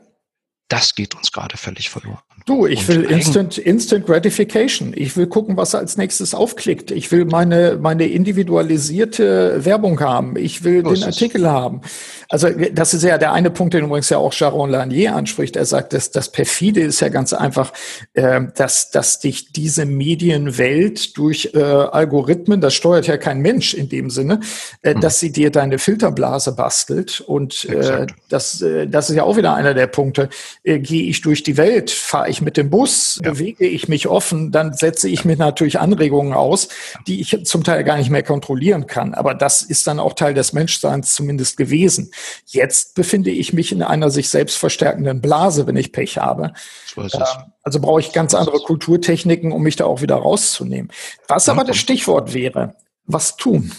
[0.68, 2.35] Das geht uns gerade völlig verloren.
[2.46, 4.92] Du, ich will Instant, Instant Gratification.
[4.94, 6.92] Ich will gucken, was als nächstes aufklickt.
[6.92, 10.36] Ich will meine, meine individualisierte Werbung haben.
[10.36, 11.80] Ich will so den Artikel haben.
[12.28, 15.56] Also das ist ja der eine Punkt, den übrigens ja auch Sharon Lanier anspricht.
[15.56, 17.72] Er sagt, dass das perfide ist ja ganz einfach,
[18.14, 23.88] äh, dass, dass dich diese Medienwelt durch äh, Algorithmen, das steuert ja kein Mensch in
[23.88, 24.38] dem Sinne,
[24.82, 25.00] äh, hm.
[25.00, 27.20] dass sie dir deine Filterblase bastelt.
[27.20, 30.28] Und äh, das, äh, das ist ja auch wieder einer der Punkte.
[30.62, 33.30] Äh, Gehe ich durch die Welt, fahre ich ich mit dem Bus, ja.
[33.30, 36.68] bewege ich mich offen, dann setze ich mir natürlich Anregungen aus,
[37.06, 39.14] die ich zum Teil gar nicht mehr kontrollieren kann.
[39.14, 42.10] Aber das ist dann auch Teil des Menschseins zumindest gewesen.
[42.46, 46.52] Jetzt befinde ich mich in einer sich selbst verstärkenden Blase, wenn ich Pech habe.
[46.94, 47.20] So ist es.
[47.20, 50.92] Ähm, also brauche ich ganz andere Kulturtechniken, um mich da auch wieder rauszunehmen.
[51.26, 53.72] Was aber das Stichwort wäre, was tun?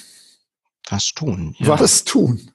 [0.90, 1.56] Was tun?
[1.60, 1.80] Ja.
[1.80, 2.52] Was tun?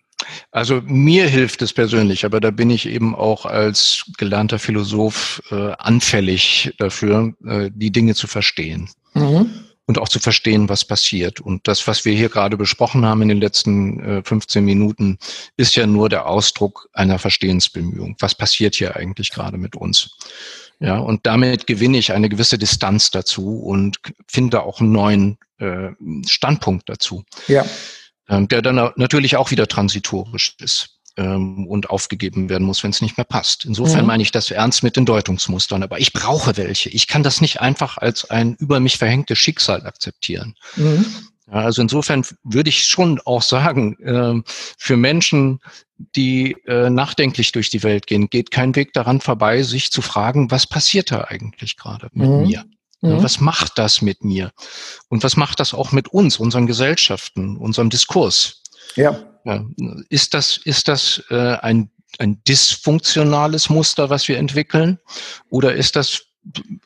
[0.51, 5.73] Also mir hilft es persönlich, aber da bin ich eben auch als gelernter Philosoph äh,
[5.79, 8.91] anfällig dafür, äh, die Dinge zu verstehen.
[9.15, 9.51] Mhm.
[9.87, 11.41] Und auch zu verstehen, was passiert.
[11.41, 15.19] Und das, was wir hier gerade besprochen haben in den letzten äh, 15 Minuten,
[15.57, 18.17] ist ja nur der Ausdruck einer Verstehensbemühung.
[18.21, 20.17] Was passiert hier eigentlich gerade mit uns?
[20.79, 25.91] Ja, und damit gewinne ich eine gewisse Distanz dazu und finde auch einen neuen äh,
[26.27, 27.25] Standpunkt dazu.
[27.49, 27.65] Ja
[28.41, 33.17] der dann natürlich auch wieder transitorisch ist ähm, und aufgegeben werden muss, wenn es nicht
[33.17, 33.65] mehr passt.
[33.65, 34.07] Insofern mhm.
[34.07, 35.83] meine ich das ernst mit den Deutungsmustern.
[35.83, 36.89] Aber ich brauche welche.
[36.91, 40.55] Ich kann das nicht einfach als ein über mich verhängtes Schicksal akzeptieren.
[40.77, 41.05] Mhm.
[41.47, 44.41] Also insofern würde ich schon auch sagen, äh,
[44.79, 45.61] für Menschen,
[46.17, 50.51] die äh, nachdenklich durch die Welt gehen, geht kein Weg daran vorbei, sich zu fragen,
[50.51, 52.43] was passiert da eigentlich gerade mit mhm.
[52.47, 52.65] mir?
[53.03, 53.23] Mhm.
[53.23, 54.53] Was macht das mit mir?
[55.09, 58.63] Und was macht das auch mit uns, unseren Gesellschaften, unserem Diskurs?
[58.97, 59.19] Ja.
[59.45, 59.65] ja.
[60.09, 64.99] Ist das, ist das äh, ein, ein dysfunktionales Muster, was wir entwickeln?
[65.51, 66.23] Oder ist das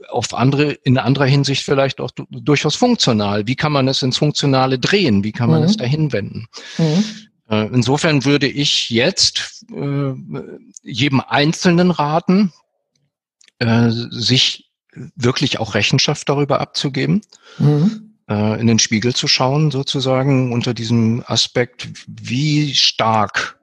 [0.09, 3.47] auf andere, in anderer Hinsicht vielleicht auch durchaus funktional.
[3.47, 5.25] Wie kann man es ins Funktionale drehen?
[5.25, 5.67] Wie kann man mhm.
[5.67, 6.47] es dahin wenden?
[6.77, 7.05] Mhm.
[7.49, 10.13] Äh, insofern würde ich jetzt äh,
[10.83, 12.53] jedem Einzelnen raten,
[13.59, 14.66] äh, sich
[15.15, 17.23] wirklich auch Rechenschaft darüber abzugeben,
[17.59, 18.15] mhm.
[18.29, 23.59] äh, in den Spiegel zu schauen, sozusagen unter diesem Aspekt, wie stark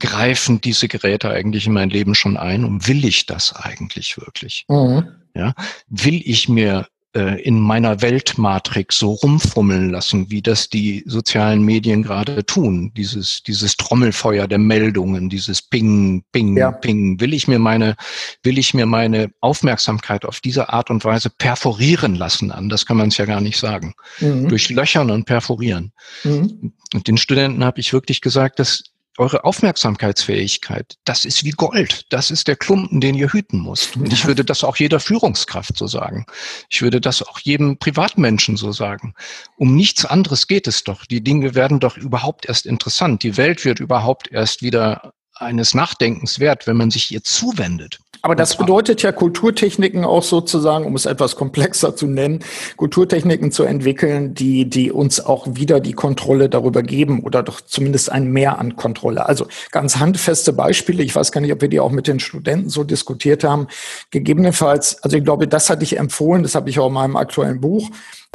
[0.00, 4.66] greifen diese Geräte eigentlich in mein Leben schon ein und will ich das eigentlich wirklich?
[4.68, 5.08] Mhm.
[5.34, 5.54] Ja,
[5.88, 12.44] will ich mir in meiner Weltmatrix so rumfummeln lassen, wie das die sozialen Medien gerade
[12.44, 12.90] tun?
[12.96, 16.72] Dieses, dieses Trommelfeuer der Meldungen, dieses Ping, Ping, ja.
[16.72, 17.20] Ping.
[17.20, 17.94] Will ich mir meine,
[18.42, 22.50] will ich mir meine Aufmerksamkeit auf diese Art und Weise perforieren lassen?
[22.50, 23.94] An das kann man es ja gar nicht sagen.
[24.18, 24.48] Mhm.
[24.48, 25.92] Durch Löchern und perforieren.
[26.24, 26.72] Mhm.
[26.94, 28.82] Und den Studenten habe ich wirklich gesagt, dass
[29.18, 32.06] eure Aufmerksamkeitsfähigkeit, das ist wie Gold.
[32.10, 33.96] Das ist der Klumpen, den ihr hüten müsst.
[33.96, 36.26] Und ich würde das auch jeder Führungskraft so sagen.
[36.68, 39.14] Ich würde das auch jedem Privatmenschen so sagen.
[39.56, 41.06] Um nichts anderes geht es doch.
[41.06, 43.22] Die Dinge werden doch überhaupt erst interessant.
[43.22, 45.12] Die Welt wird überhaupt erst wieder
[45.44, 47.98] eines Nachdenkens wert, wenn man sich ihr zuwendet.
[48.24, 52.42] Aber das bedeutet ja Kulturtechniken auch sozusagen, um es etwas komplexer zu nennen,
[52.78, 58.10] Kulturtechniken zu entwickeln, die, die uns auch wieder die Kontrolle darüber geben oder doch zumindest
[58.10, 59.28] ein Mehr an Kontrolle.
[59.28, 61.02] Also ganz handfeste Beispiele.
[61.02, 63.66] Ich weiß gar nicht, ob wir die auch mit den Studenten so diskutiert haben.
[64.10, 67.60] Gegebenenfalls, also ich glaube, das hatte ich empfohlen, das habe ich auch in meinem aktuellen
[67.60, 67.90] Buch,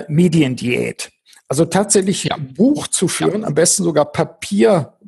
[0.07, 1.09] Mediendiät.
[1.47, 2.35] Also tatsächlich ja.
[2.35, 3.47] ein Buch zu führen, ja.
[3.47, 4.05] am besten sogar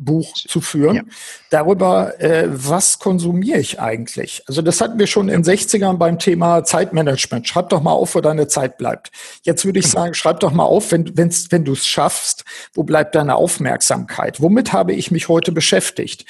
[0.01, 1.03] Papierbuch zu führen, ja.
[1.49, 4.43] darüber, äh, was konsumiere ich eigentlich.
[4.47, 7.47] Also das hatten wir schon in den 60ern beim Thema Zeitmanagement.
[7.47, 9.11] Schreib doch mal auf, wo deine Zeit bleibt.
[9.43, 9.91] Jetzt würde ich mhm.
[9.91, 14.41] sagen, schreib doch mal auf, wenn, wenn's, wenn du es schaffst, wo bleibt deine Aufmerksamkeit?
[14.41, 16.25] Womit habe ich mich heute beschäftigt?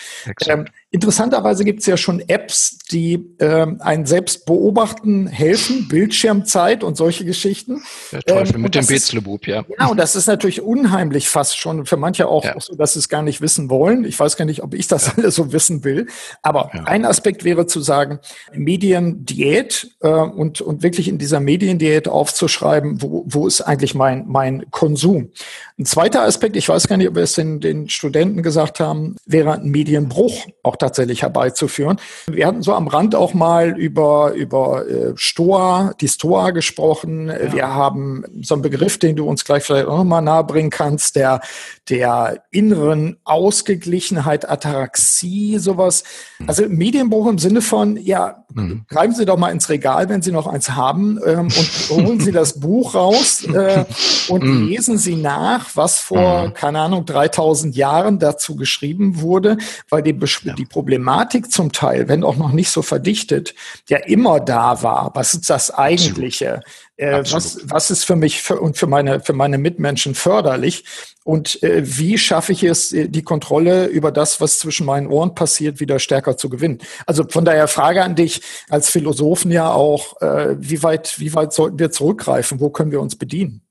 [0.47, 6.97] Ähm, Interessanterweise gibt es ja schon Apps, die ähm, einen selbst beobachten, helfen, Bildschirmzeit und
[6.97, 7.81] solche Geschichten.
[8.11, 9.63] Der Teufel ähm, mit dem Betzlebub, ja.
[9.79, 11.85] Ja, und das ist natürlich unheimlich fast schon.
[11.85, 12.57] Für manche auch, ja.
[12.57, 14.05] auch so, dass sie es gar nicht wissen wollen.
[14.05, 15.13] Ich weiß gar nicht, ob ich das ja.
[15.17, 16.07] alles so wissen will.
[16.41, 16.83] Aber ja.
[16.83, 18.19] ein Aspekt wäre zu sagen,
[18.53, 24.69] Mediendiät äh, und, und wirklich in dieser Mediendiät aufzuschreiben, wo, wo ist eigentlich mein, mein
[24.71, 25.31] Konsum.
[25.77, 29.15] Ein zweiter Aspekt, ich weiß gar nicht, ob wir es den, den Studenten gesagt haben,
[29.25, 30.45] wäre ein Medienbruch.
[30.63, 31.97] Auch tatsächlich herbeizuführen.
[32.27, 37.27] Wir hatten so am Rand auch mal über, über äh, Stoa, die Stoa gesprochen.
[37.27, 37.53] Ja.
[37.53, 41.41] Wir haben so einen Begriff, den du uns gleich vielleicht auch nochmal nahebringen kannst, der,
[41.89, 46.03] der inneren Ausgeglichenheit, Ataraxie, sowas.
[46.37, 46.49] Mhm.
[46.49, 48.85] Also Medienbruch im Sinne von, ja, mhm.
[48.87, 52.31] greifen Sie doch mal ins Regal, wenn Sie noch eins haben, ähm, und holen Sie
[52.31, 53.85] das Buch raus äh,
[54.29, 54.67] und mhm.
[54.67, 56.53] lesen Sie nach, was vor, mhm.
[56.53, 59.57] keine Ahnung, 3000 Jahren dazu geschrieben wurde,
[59.89, 60.53] weil die, ja.
[60.53, 63.55] die Problematik zum Teil, wenn auch noch nicht so verdichtet,
[63.89, 65.11] ja immer da war.
[65.15, 66.61] Was ist das Eigentliche?
[66.97, 70.83] Äh, was, was ist für mich für, und für meine, für meine Mitmenschen förderlich?
[71.23, 75.33] Und äh, wie schaffe ich es, äh, die Kontrolle über das, was zwischen meinen Ohren
[75.33, 76.79] passiert, wieder stärker zu gewinnen?
[77.05, 81.53] Also von daher Frage an dich als Philosophen ja auch, äh, wie weit, wie weit
[81.53, 82.59] sollten wir zurückgreifen?
[82.59, 83.61] Wo können wir uns bedienen?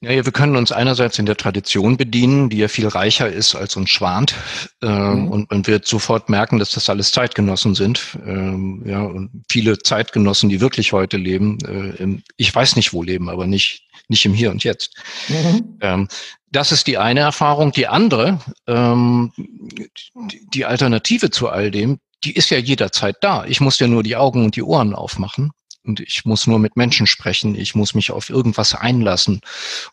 [0.00, 3.76] Ja, wir können uns einerseits in der Tradition bedienen, die ja viel reicher ist als
[3.76, 4.34] uns schwant.
[4.82, 5.28] Ähm, mhm.
[5.28, 8.18] Und man wird sofort merken, dass das alles Zeitgenossen sind.
[8.26, 13.02] Ähm, ja, und viele Zeitgenossen, die wirklich heute leben, äh, im, ich weiß nicht wo
[13.02, 14.96] leben, aber nicht, nicht im Hier und Jetzt.
[15.28, 15.78] Mhm.
[15.80, 16.08] Ähm,
[16.50, 17.72] das ist die eine Erfahrung.
[17.72, 19.32] Die andere, ähm,
[20.54, 23.44] die Alternative zu all dem, die ist ja jederzeit da.
[23.44, 25.52] Ich muss ja nur die Augen und die Ohren aufmachen
[25.84, 29.40] und ich muss nur mit Menschen sprechen, ich muss mich auf irgendwas einlassen.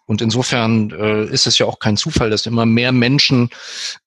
[0.06, 3.50] Und insofern äh, ist es ja auch kein Zufall, dass immer mehr Menschen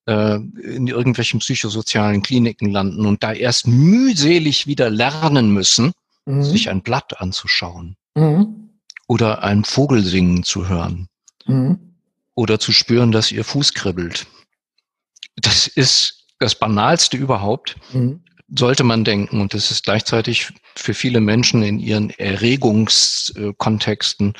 [0.06, 5.92] äh, in irgendwelchen psychosozialen Kliniken landen und da erst mühselig wieder lernen müssen,
[6.26, 6.42] mhm.
[6.42, 8.70] sich ein Blatt anzuschauen mhm.
[9.08, 11.08] oder einen Vogel singen zu hören
[11.46, 11.78] mhm.
[12.34, 14.26] oder zu spüren, dass ihr Fuß kribbelt.
[15.36, 17.76] Das ist das Banalste überhaupt.
[17.92, 18.20] Mhm
[18.56, 19.40] sollte man denken.
[19.40, 24.34] Und das ist gleichzeitig für viele Menschen in ihren Erregungskontexten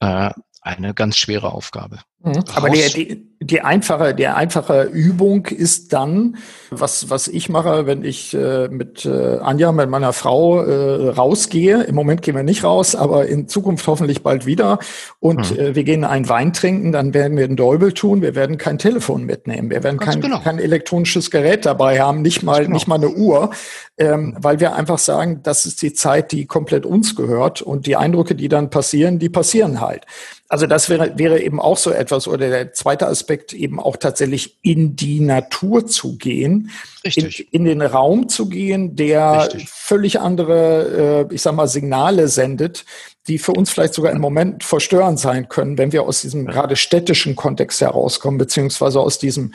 [0.00, 1.98] äh, eine ganz schwere Aufgabe.
[2.20, 2.44] Mhm.
[2.54, 6.38] Aber die, die, die, einfache, die einfache Übung ist dann,
[6.70, 11.84] was, was ich mache, wenn ich äh, mit äh, Anja, mit meiner Frau äh, rausgehe.
[11.84, 14.80] Im Moment gehen wir nicht raus, aber in Zukunft hoffentlich bald wieder.
[15.20, 15.58] Und mhm.
[15.58, 18.22] äh, wir gehen einen Wein trinken, dann werden wir einen Däubel tun.
[18.22, 19.70] Wir werden kein Telefon mitnehmen.
[19.70, 20.40] Wir werden kein, genau.
[20.40, 22.74] kein elektronisches Gerät dabei haben, nicht mal, genau.
[22.74, 23.50] nicht mal eine Uhr,
[23.98, 24.36] ähm, mhm.
[24.40, 27.62] weil wir einfach sagen, das ist die Zeit, die komplett uns gehört.
[27.62, 30.06] Und die Eindrücke, die dann passieren, die passieren halt.
[30.50, 32.26] Also das wäre, wäre eben auch so etwas.
[32.26, 36.70] Oder der zweite Aspekt, Aspekt eben auch tatsächlich in die Natur zu gehen,
[37.02, 39.68] in, in, den Raum zu gehen, der Richtig.
[39.68, 42.86] völlig andere, äh, ich sag mal, Signale sendet,
[43.26, 46.74] die für uns vielleicht sogar im Moment verstörend sein können, wenn wir aus diesem gerade
[46.74, 49.52] städtischen Kontext herauskommen, beziehungsweise aus diesem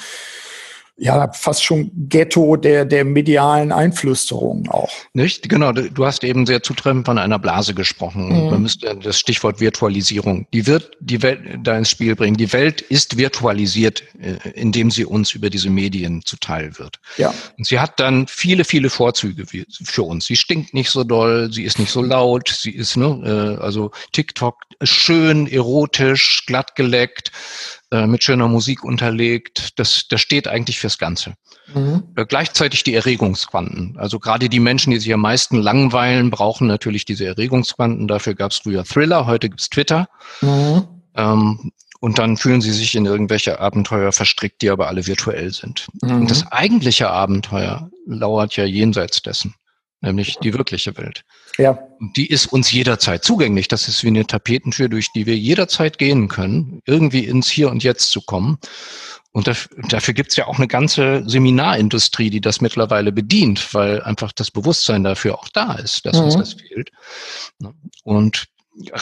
[0.95, 4.91] ja, fast schon Ghetto der, der medialen Einflüsterung auch.
[5.13, 5.49] Nicht?
[5.49, 8.27] Genau, du hast eben sehr zutreffend von einer Blase gesprochen.
[8.27, 8.51] Mhm.
[8.51, 12.37] Man müsste das Stichwort Virtualisierung, die wird die Welt da ins Spiel bringen.
[12.37, 16.99] Die Welt ist virtualisiert, äh, indem sie uns über diese Medien zuteil wird.
[17.17, 17.33] Ja.
[17.57, 19.45] Und sie hat dann viele, viele Vorzüge
[19.83, 20.25] für uns.
[20.25, 23.91] Sie stinkt nicht so doll, sie ist nicht so laut, sie ist, ne, äh, also
[24.11, 27.31] TikTok schön, erotisch, glatt geleckt,
[27.93, 29.79] äh, mit schöner Musik unterlegt.
[29.79, 31.35] Das, das steht eigentlich fürs Ganze.
[31.75, 32.03] Mhm.
[32.15, 33.95] Äh, gleichzeitig die Erregungsquanten.
[33.99, 38.07] Also gerade die Menschen, die sich am meisten langweilen, brauchen natürlich diese Erregungsquanten.
[38.07, 40.09] Dafür gab es früher Thriller, heute gibt's Twitter.
[40.41, 40.87] Mhm.
[41.15, 45.87] Ähm, und dann fühlen sie sich in irgendwelche Abenteuer verstrickt, die aber alle virtuell sind.
[46.01, 46.21] Mhm.
[46.21, 49.53] Und das eigentliche Abenteuer lauert ja jenseits dessen
[50.03, 51.23] nämlich die wirkliche Welt.
[51.57, 51.77] Ja.
[52.15, 53.67] Die ist uns jederzeit zugänglich.
[53.67, 57.83] Das ist wie eine Tapetentür, durch die wir jederzeit gehen können, irgendwie ins Hier und
[57.83, 58.57] Jetzt zu kommen.
[59.31, 64.31] Und dafür gibt es ja auch eine ganze Seminarindustrie, die das mittlerweile bedient, weil einfach
[64.31, 66.23] das Bewusstsein dafür auch da ist, dass mhm.
[66.25, 66.91] uns das fehlt.
[68.03, 68.45] Und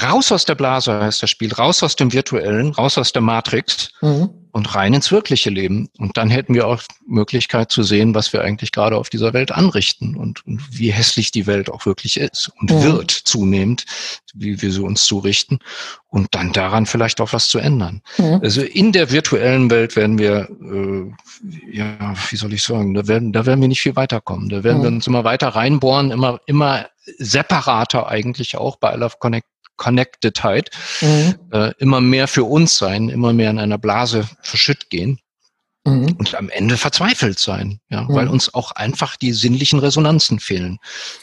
[0.01, 3.91] raus aus der Blase heißt das Spiel, raus aus dem Virtuellen, raus aus der Matrix
[4.01, 4.29] mhm.
[4.51, 5.89] Und rein ins wirkliche Leben.
[5.97, 9.51] Und dann hätten wir auch Möglichkeit zu sehen, was wir eigentlich gerade auf dieser Welt
[9.51, 12.83] anrichten und, und wie hässlich die Welt auch wirklich ist und mhm.
[12.83, 13.85] wird zunehmend,
[14.33, 15.59] wie wir sie uns zurichten
[16.09, 18.01] und dann daran vielleicht auch was zu ändern.
[18.17, 18.39] Mhm.
[18.43, 23.33] Also in der virtuellen Welt werden wir, äh, ja, wie soll ich sagen, da werden,
[23.33, 24.49] da werden wir nicht viel weiterkommen.
[24.49, 24.97] Da werden wir mhm.
[24.97, 26.87] uns immer weiter reinbohren, immer, immer
[27.17, 29.47] separater eigentlich auch bei aller Connect
[29.81, 30.69] Connectedheit
[31.01, 31.35] mhm.
[31.51, 35.19] äh, immer mehr für uns sein, immer mehr in einer Blase verschütt gehen.
[35.83, 36.15] Mhm.
[36.19, 38.13] Und am Ende verzweifelt sein, ja, mhm.
[38.13, 40.77] weil uns auch einfach die sinnlichen Resonanzen fehlen.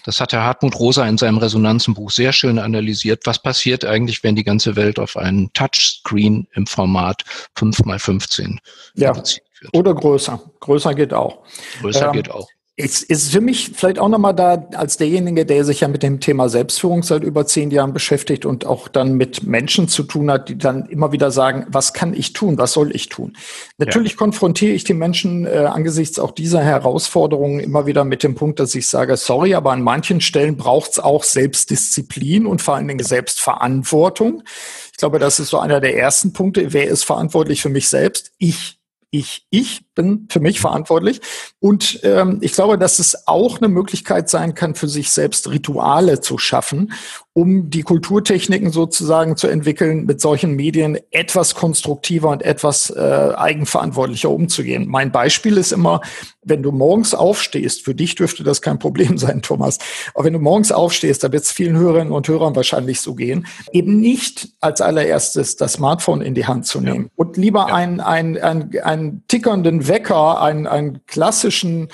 [0.05, 3.21] Das hat Herr Hartmut Rosa in seinem Resonanzenbuch sehr schön analysiert.
[3.27, 7.23] Was passiert eigentlich, wenn die ganze Welt auf einen Touchscreen im Format
[7.55, 8.59] 5 x 15
[8.95, 9.15] ja.
[9.15, 9.41] wird?
[9.73, 10.41] Oder größer.
[10.59, 11.45] Größer geht auch.
[11.81, 12.49] Größer ähm, geht auch.
[12.81, 16.21] Es ist für mich vielleicht auch nochmal da als derjenige, der sich ja mit dem
[16.21, 20.49] Thema Selbstführung seit über zehn Jahren beschäftigt und auch dann mit Menschen zu tun hat,
[20.49, 23.37] die dann immer wieder sagen, was kann ich tun, was soll ich tun?
[23.79, 24.19] Natürlich ja.
[24.19, 28.77] konfrontiere ich die Menschen äh, angesichts auch dieser Herausforderungen immer wieder mit dem Punkt, dass
[28.77, 33.05] ich sage, sorry, aber an manchen Stellen braucht es auch Selbstdisziplin und vor allen Dingen
[33.05, 34.45] Selbstverantwortung.
[34.93, 36.73] Ich glaube, das ist so einer der ersten Punkte.
[36.73, 38.31] Wer ist verantwortlich für mich selbst?
[38.39, 38.79] Ich
[39.11, 41.21] ich, ich bin für mich verantwortlich.
[41.59, 46.21] Und ähm, ich glaube, dass es auch eine Möglichkeit sein kann, für sich selbst Rituale
[46.21, 46.93] zu schaffen,
[47.39, 54.31] um die Kulturtechniken sozusagen zu entwickeln, mit solchen Medien etwas konstruktiver und etwas äh, eigenverantwortlicher
[54.31, 54.87] umzugehen.
[54.89, 56.01] Mein Beispiel ist immer,
[56.43, 59.79] wenn du morgens aufstehst, für dich dürfte das kein Problem sein, Thomas,
[60.15, 63.47] aber wenn du morgens aufstehst, da wird es vielen Hörerinnen und Hörern wahrscheinlich so gehen,
[63.73, 67.11] eben nicht als allererstes das Smartphone in die Hand zu nehmen ja.
[67.15, 67.75] und lieber ja.
[67.75, 71.89] einen, einen, einen, einen tickernden Wecker, einen, einen klassischen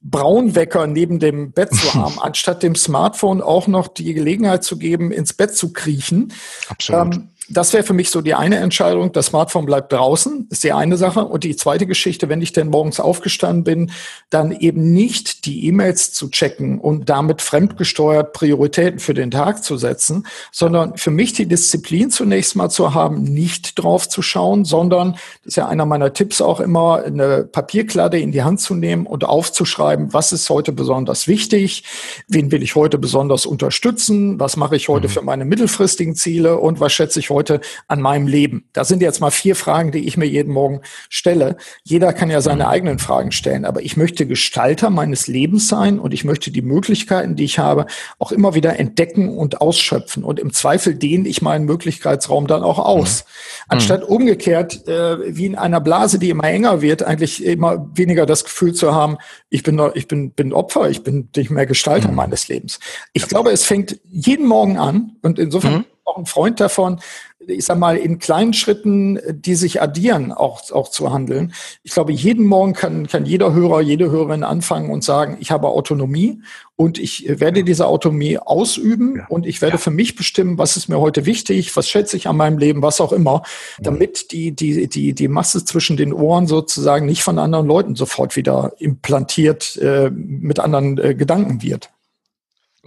[0.00, 5.10] Braunwecker neben dem Bett zu haben, anstatt dem Smartphone auch noch die Gelegenheit zu geben,
[5.10, 6.32] ins Bett zu kriechen.
[6.68, 7.14] Absolut.
[7.14, 9.12] Ähm, das wäre für mich so die eine Entscheidung.
[9.12, 11.24] Das Smartphone bleibt draußen, ist die eine Sache.
[11.24, 13.90] Und die zweite Geschichte, wenn ich denn morgens aufgestanden bin,
[14.28, 19.78] dann eben nicht die E-Mails zu checken und damit fremdgesteuert Prioritäten für den Tag zu
[19.78, 25.12] setzen, sondern für mich die Disziplin zunächst mal zu haben, nicht drauf zu schauen, sondern,
[25.12, 29.06] das ist ja einer meiner Tipps auch immer, eine Papierkladde in die Hand zu nehmen
[29.06, 31.84] und aufzuschreiben, was ist heute besonders wichtig,
[32.28, 35.12] wen will ich heute besonders unterstützen, was mache ich heute mhm.
[35.12, 38.64] für meine mittelfristigen Ziele und was schätze ich heute heute an meinem Leben?
[38.72, 41.56] Das sind jetzt mal vier Fragen, die ich mir jeden Morgen stelle.
[41.84, 46.12] Jeder kann ja seine eigenen Fragen stellen, aber ich möchte Gestalter meines Lebens sein und
[46.12, 47.86] ich möchte die Möglichkeiten, die ich habe,
[48.18, 50.24] auch immer wieder entdecken und ausschöpfen.
[50.24, 53.24] Und im Zweifel dehne ich meinen Möglichkeitsraum dann auch aus.
[53.24, 53.64] Mhm.
[53.68, 58.44] Anstatt umgekehrt, äh, wie in einer Blase, die immer enger wird, eigentlich immer weniger das
[58.44, 62.16] Gefühl zu haben, ich bin, ich bin, bin Opfer, ich bin nicht mehr Gestalter mhm.
[62.16, 62.80] meines Lebens.
[63.12, 65.84] Ich glaube, es fängt jeden Morgen an und insofern mhm.
[66.08, 67.00] Auch ein Freund davon,
[67.46, 71.52] ich sag mal, in kleinen Schritten, die sich addieren, auch, auch zu handeln.
[71.82, 75.68] Ich glaube, jeden Morgen kann, kann jeder Hörer, jede Hörerin anfangen und sagen, ich habe
[75.68, 76.42] Autonomie
[76.76, 79.26] und ich werde diese Autonomie ausüben ja.
[79.28, 79.78] und ich werde ja.
[79.78, 83.00] für mich bestimmen, was ist mir heute wichtig, was schätze ich an meinem Leben, was
[83.00, 83.42] auch immer,
[83.78, 83.82] mhm.
[83.82, 88.36] damit die, die, die, die Masse zwischen den Ohren sozusagen nicht von anderen Leuten sofort
[88.36, 91.90] wieder implantiert äh, mit anderen äh, Gedanken wird.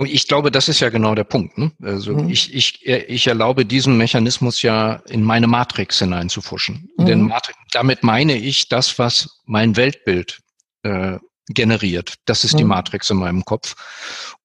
[0.06, 1.58] Ich glaube, das ist ja genau der Punkt.
[1.58, 1.72] Ne?
[1.82, 2.30] Also mhm.
[2.30, 6.89] ich, ich, ich erlaube diesen Mechanismus ja in meine Matrix hineinzufuschen.
[6.97, 7.06] Mhm.
[7.06, 10.39] Denn Matrix, damit meine ich das, was mein Weltbild
[10.84, 11.18] äh,
[11.54, 12.16] generiert.
[12.26, 12.58] Das ist mhm.
[12.58, 13.76] die Matrix in meinem Kopf.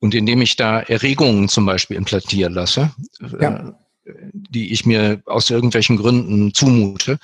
[0.01, 3.75] Und indem ich da Erregungen zum Beispiel implantieren lasse, äh, ja.
[4.05, 7.19] äh, die ich mir aus irgendwelchen Gründen zumute,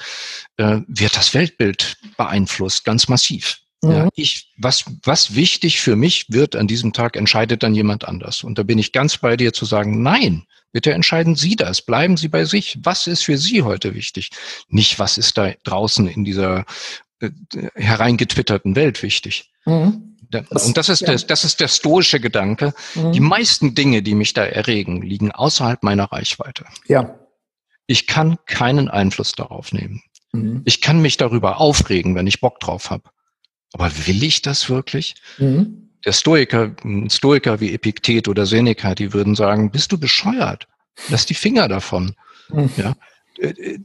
[0.57, 3.59] äh, wird das Weltbild beeinflusst, ganz massiv.
[3.85, 4.11] Ja, mhm.
[4.15, 8.45] ich, was, was wichtig für mich wird an diesem Tag, entscheidet dann jemand anders.
[8.45, 11.83] Und da bin ich ganz bei dir zu sagen, nein, bitte entscheiden Sie das.
[11.83, 12.79] Bleiben Sie bei sich.
[12.83, 14.31] Was ist für Sie heute wichtig?
[14.69, 16.65] Nicht, was ist da draußen in dieser
[17.21, 17.31] äh,
[17.75, 19.51] hereingetwitterten Welt wichtig.
[19.65, 20.17] Mhm.
[20.31, 21.09] Das, und das ist, ja.
[21.09, 22.75] der, das ist der stoische Gedanke.
[22.95, 23.13] Mhm.
[23.13, 26.65] Die meisten Dinge, die mich da erregen, liegen außerhalb meiner Reichweite.
[26.87, 27.19] Ja.
[27.87, 30.03] Ich kann keinen Einfluss darauf nehmen.
[30.33, 30.63] Mhm.
[30.65, 33.11] Ich kann mich darüber aufregen, wenn ich Bock drauf habe.
[33.73, 35.15] Aber will ich das wirklich?
[35.39, 35.91] Mhm.
[36.05, 36.75] Der Stoiker,
[37.09, 40.67] Stoiker wie Epiktet oder Seneca, die würden sagen, bist du bescheuert?
[41.09, 42.15] Lass die Finger davon.
[42.49, 42.71] Mhm.
[42.77, 42.95] Ja,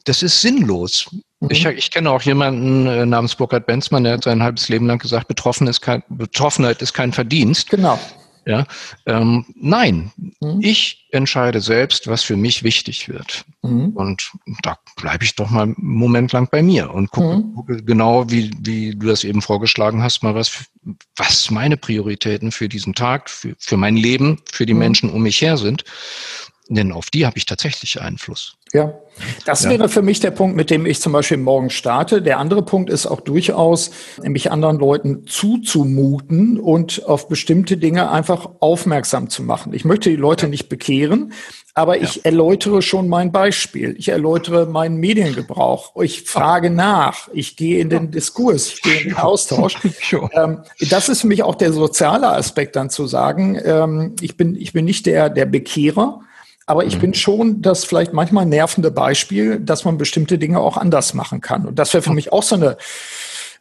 [0.04, 1.10] das ist sinnlos.
[1.40, 1.52] Mhm.
[1.52, 5.00] Ich, ich kenne auch jemanden äh, namens Burkhard Benzmann, der hat sein halbes Leben lang
[5.00, 7.70] gesagt, Betroffen ist kein, Betroffenheit ist kein Verdienst.
[7.70, 8.00] Genau.
[8.48, 8.66] Ja,
[9.06, 10.62] ähm, nein, mhm.
[10.62, 13.44] ich entscheide selbst, was für mich wichtig wird.
[13.62, 13.90] Mhm.
[13.90, 14.32] Und
[14.64, 17.56] da bleibe ich doch mal einen Moment lang bei mir und gucke, mhm.
[17.56, 20.64] gucke, genau, wie, wie du das eben vorgeschlagen hast, mal was,
[21.18, 24.80] was meine Prioritäten für diesen Tag, für, für mein Leben, für die mhm.
[24.80, 25.84] Menschen um mich her sind.
[26.70, 28.58] Denn auf die habe ich tatsächlich Einfluss.
[28.74, 28.94] Ja,
[29.46, 29.70] das ja.
[29.70, 32.22] wäre für mich der Punkt, mit dem ich zum Beispiel morgen starte.
[32.22, 33.92] Der andere Punkt ist auch durchaus,
[34.22, 39.74] mich anderen Leuten zuzumuten und auf bestimmte Dinge einfach aufmerksam zu machen.
[39.74, 41.32] Ich möchte die Leute nicht bekehren,
[41.74, 43.96] aber ich erläutere schon mein Beispiel.
[43.98, 45.96] Ich erläutere meinen Mediengebrauch.
[46.02, 47.30] Ich frage nach.
[47.34, 48.74] Ich gehe in den Diskurs.
[48.74, 49.78] Ich gehe in den Austausch.
[50.34, 50.60] Ähm,
[50.90, 54.74] das ist für mich auch der soziale Aspekt dann zu sagen, ähm, ich bin, ich
[54.74, 56.22] bin nicht der, der Bekehrer,
[56.68, 57.02] aber ich mhm.
[57.02, 61.66] bin schon das vielleicht manchmal nervende Beispiel, dass man bestimmte Dinge auch anders machen kann.
[61.66, 62.78] Und das wäre für mich auch so eine,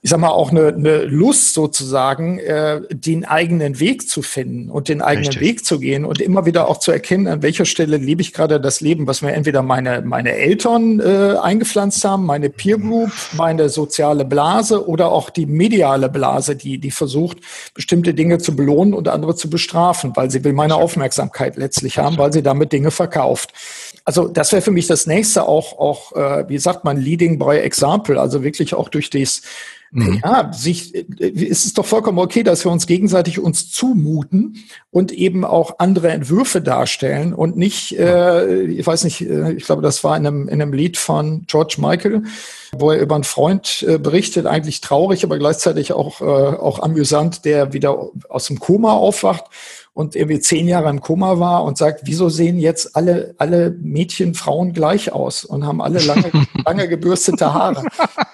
[0.02, 4.88] ich sag mal, auch eine, eine Lust sozusagen, äh, den eigenen Weg zu finden und
[4.88, 5.48] den eigenen Richtig.
[5.48, 8.60] Weg zu gehen und immer wieder auch zu erkennen, an welcher Stelle lebe ich gerade
[8.60, 13.68] das Leben, was mir entweder meine, meine Eltern äh, eingepflanzt haben, meine Peer Group, meine
[13.68, 17.38] soziale Blase oder auch die mediale Blase, die, die versucht,
[17.74, 22.18] bestimmte Dinge zu belohnen und andere zu bestrafen, weil sie will meine Aufmerksamkeit letztlich haben,
[22.18, 23.52] weil sie damit Dinge verkauft.
[24.04, 27.56] Also das wäre für mich das nächste auch, auch äh, wie sagt man, Leading by
[27.56, 29.42] Example, also wirklich auch durch das
[29.92, 30.20] Mhm.
[30.22, 35.12] Ja, sich, äh, es ist doch vollkommen okay, dass wir uns gegenseitig uns zumuten und
[35.12, 40.02] eben auch andere Entwürfe darstellen und nicht, äh, ich weiß nicht, äh, ich glaube, das
[40.04, 42.24] war in einem, in einem Lied von George Michael,
[42.72, 47.44] wo er über einen Freund äh, berichtet, eigentlich traurig, aber gleichzeitig auch, äh, auch amüsant,
[47.44, 49.44] der wieder aus dem Koma aufwacht
[49.96, 54.34] und irgendwie zehn Jahre im Koma war und sagt, wieso sehen jetzt alle, alle Mädchen,
[54.34, 56.30] Frauen gleich aus und haben alle lange,
[56.66, 57.82] lange gebürstete Haare.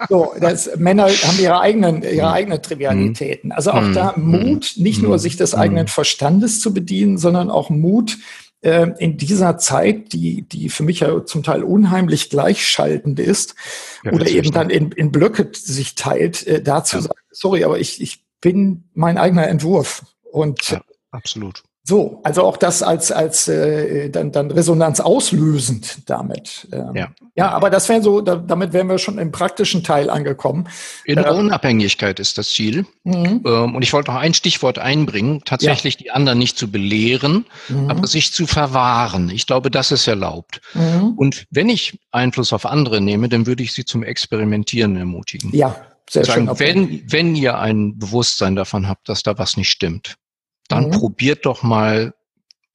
[0.08, 2.32] So, das, Männer haben ihre eigenen, ihre mhm.
[2.32, 3.52] eigenen Trivialitäten.
[3.52, 3.94] Also auch mhm.
[3.94, 5.18] da Mut, nicht nur mhm.
[5.18, 8.18] sich des eigenen Verstandes zu bedienen, sondern auch Mut,
[8.62, 13.54] äh, in dieser Zeit, die, die für mich ja zum Teil unheimlich gleichschaltend ist,
[14.02, 17.02] ja, oder eben dann in, in Blöcke sich teilt, äh, dazu ja.
[17.02, 20.02] sagen, sorry, aber ich, ich bin mein eigener Entwurf.
[20.32, 20.80] Und ja.
[21.12, 21.62] Absolut.
[21.84, 26.68] So, also auch das als als äh, dann dann Resonanz auslösend damit.
[26.72, 27.08] Ähm, ja.
[27.34, 30.68] ja, aber das wäre so, da, damit wären wir schon im praktischen Teil angekommen.
[31.04, 32.86] Innere äh, Unabhängigkeit ist das Ziel.
[33.02, 33.42] Mhm.
[33.44, 35.98] Ähm, und ich wollte noch ein Stichwort einbringen: tatsächlich ja.
[36.02, 37.90] die anderen nicht zu belehren, mhm.
[37.90, 39.28] aber sich zu verwahren.
[39.30, 40.60] Ich glaube, das ist erlaubt.
[40.74, 41.14] Mhm.
[41.16, 45.50] Und wenn ich Einfluss auf andere nehme, dann würde ich sie zum Experimentieren ermutigen.
[45.52, 45.74] Ja.
[46.08, 46.58] Sehr Sagen, schön.
[46.58, 50.16] Wenn, wenn ihr ein Bewusstsein davon habt, dass da was nicht stimmt,
[50.72, 50.90] dann mhm.
[50.90, 52.14] probiert doch mal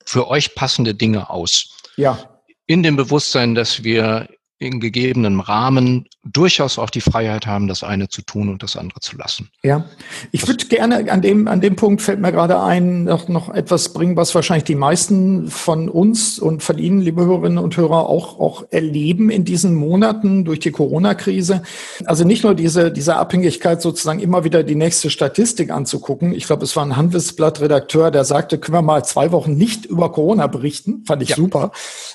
[0.05, 1.75] für euch passende Dinge aus.
[1.95, 2.39] Ja.
[2.67, 4.29] In dem Bewusstsein, dass wir
[4.59, 8.99] in gegebenem Rahmen durchaus auch die Freiheit haben, das eine zu tun und das andere
[8.99, 9.49] zu lassen.
[9.63, 9.85] Ja,
[10.31, 13.93] ich würde gerne an dem an dem Punkt fällt mir gerade ein noch noch etwas
[13.93, 18.39] bringen, was wahrscheinlich die meisten von uns und von Ihnen, liebe Hörerinnen und Hörer, auch
[18.39, 21.61] auch erleben in diesen Monaten durch die Corona-Krise.
[22.05, 26.33] Also nicht nur diese diese Abhängigkeit sozusagen immer wieder die nächste Statistik anzugucken.
[26.33, 30.11] Ich glaube, es war ein Handelsblatt-Redakteur, der sagte, können wir mal zwei Wochen nicht über
[30.11, 31.03] Corona berichten.
[31.05, 31.35] Fand ich ja.
[31.35, 31.71] super.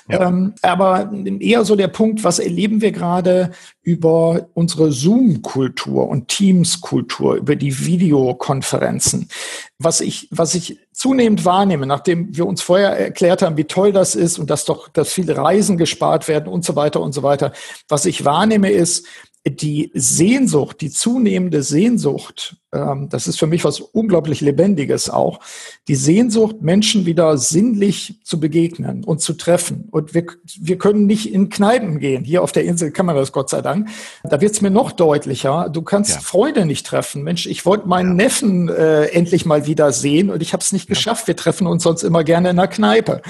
[0.09, 0.27] Ja.
[0.27, 3.51] Ähm, aber eher so der Punkt, was was erleben wir gerade
[3.83, 9.29] über unsere Zoom-Kultur und Teams-Kultur, über die Videokonferenzen.
[9.77, 14.15] Was ich, was ich zunehmend wahrnehme, nachdem wir uns vorher erklärt haben, wie toll das
[14.15, 17.53] ist und dass doch, dass viele Reisen gespart werden und so weiter und so weiter.
[17.87, 19.05] Was ich wahrnehme ist,
[19.45, 25.41] die Sehnsucht, die zunehmende Sehnsucht, ähm, das ist für mich was unglaublich Lebendiges auch,
[25.89, 29.89] die Sehnsucht, Menschen wieder sinnlich zu begegnen und zu treffen.
[29.91, 30.27] Und wir,
[30.61, 32.23] wir können nicht in Kneipen gehen.
[32.23, 33.89] Hier auf der Insel kann man das Gott sei Dank.
[34.23, 35.69] Da wird's mir noch deutlicher.
[35.69, 36.21] Du kannst ja.
[36.21, 37.23] Freude nicht treffen.
[37.23, 38.25] Mensch, ich wollte meinen ja.
[38.25, 40.95] Neffen äh, endlich mal wieder sehen und ich habe es nicht ja.
[40.95, 41.27] geschafft.
[41.27, 43.21] Wir treffen uns sonst immer gerne in der Kneipe.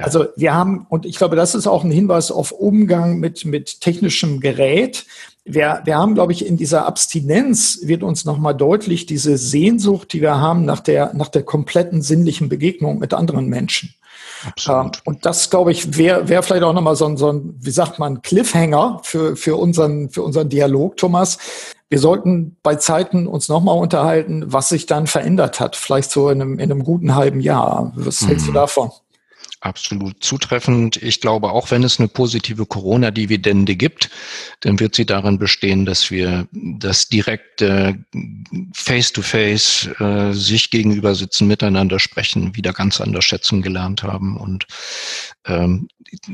[0.00, 3.80] Also wir haben, und ich glaube, das ist auch ein Hinweis auf Umgang mit, mit
[3.80, 5.04] technischem Gerät.
[5.44, 10.20] Wir, wir haben, glaube ich, in dieser Abstinenz wird uns nochmal deutlich diese Sehnsucht, die
[10.20, 13.94] wir haben nach der, nach der kompletten sinnlichen Begegnung mit anderen Menschen.
[14.46, 14.96] Absolut.
[14.96, 17.70] Ähm, und das, glaube ich, wäre wär vielleicht auch nochmal so ein, so ein, wie
[17.70, 21.38] sagt man, Cliffhanger für, für, unseren, für unseren Dialog, Thomas.
[21.88, 25.76] Wir sollten bei Zeiten uns nochmal unterhalten, was sich dann verändert hat.
[25.76, 27.92] Vielleicht so in einem, in einem guten halben Jahr.
[27.96, 28.54] Was hältst du mhm.
[28.54, 28.90] davon?
[29.62, 31.00] Absolut zutreffend.
[31.00, 34.10] Ich glaube, auch wenn es eine positive Corona-Dividende gibt,
[34.58, 37.96] dann wird sie darin bestehen, dass wir das direkte
[38.74, 44.66] Face-to-Face äh, sich gegenüber sitzen, miteinander sprechen, wieder ganz anders schätzen gelernt haben und
[45.46, 45.86] ähm,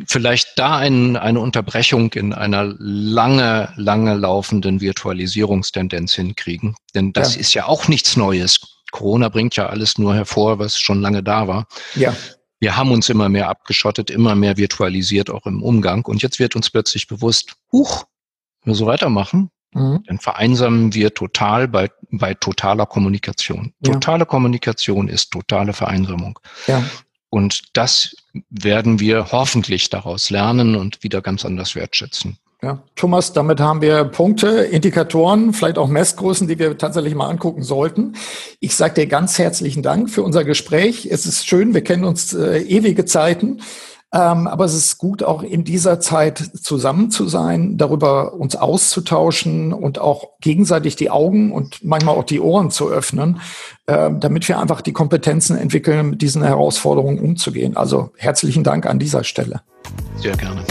[0.06, 6.76] vielleicht da ein, eine Unterbrechung in einer lange, lange laufenden Virtualisierungstendenz hinkriegen.
[6.94, 7.40] Denn das ja.
[7.42, 8.58] ist ja auch nichts Neues.
[8.90, 11.68] Corona bringt ja alles nur hervor, was schon lange da war.
[11.94, 12.16] Ja
[12.60, 16.04] wir haben uns immer mehr abgeschottet, immer mehr virtualisiert, auch im Umgang.
[16.04, 18.04] Und jetzt wird uns plötzlich bewusst, huch,
[18.62, 20.02] wenn wir so weitermachen, mhm.
[20.06, 23.72] dann vereinsamen wir total bei, bei totaler Kommunikation.
[23.80, 23.92] Ja.
[23.92, 26.38] Totale Kommunikation ist totale Vereinsamung.
[26.66, 26.84] Ja.
[27.30, 28.16] Und das
[28.50, 32.38] werden wir hoffentlich daraus lernen und wieder ganz anders wertschätzen.
[32.60, 37.62] Ja, Thomas, damit haben wir Punkte, Indikatoren, vielleicht auch Messgrößen, die wir tatsächlich mal angucken
[37.62, 38.14] sollten.
[38.58, 41.06] Ich sage dir ganz herzlichen Dank für unser Gespräch.
[41.08, 43.60] Es ist schön, wir kennen uns äh, ewige Zeiten.
[44.10, 49.74] Ähm, aber es ist gut, auch in dieser Zeit zusammen zu sein, darüber uns auszutauschen
[49.74, 53.40] und auch gegenseitig die Augen und manchmal auch die Ohren zu öffnen,
[53.86, 57.76] äh, damit wir einfach die Kompetenzen entwickeln, mit diesen Herausforderungen umzugehen.
[57.76, 59.60] Also herzlichen Dank an dieser Stelle.
[60.16, 60.62] Sehr gerne.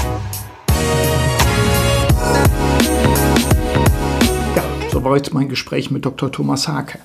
[4.98, 6.32] Soweit mein Gespräch mit Dr.
[6.32, 6.98] Thomas Hake.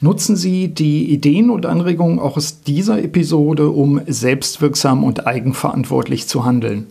[0.00, 6.46] Nutzen Sie die Ideen und Anregungen auch aus dieser Episode, um selbstwirksam und eigenverantwortlich zu
[6.46, 6.86] handeln.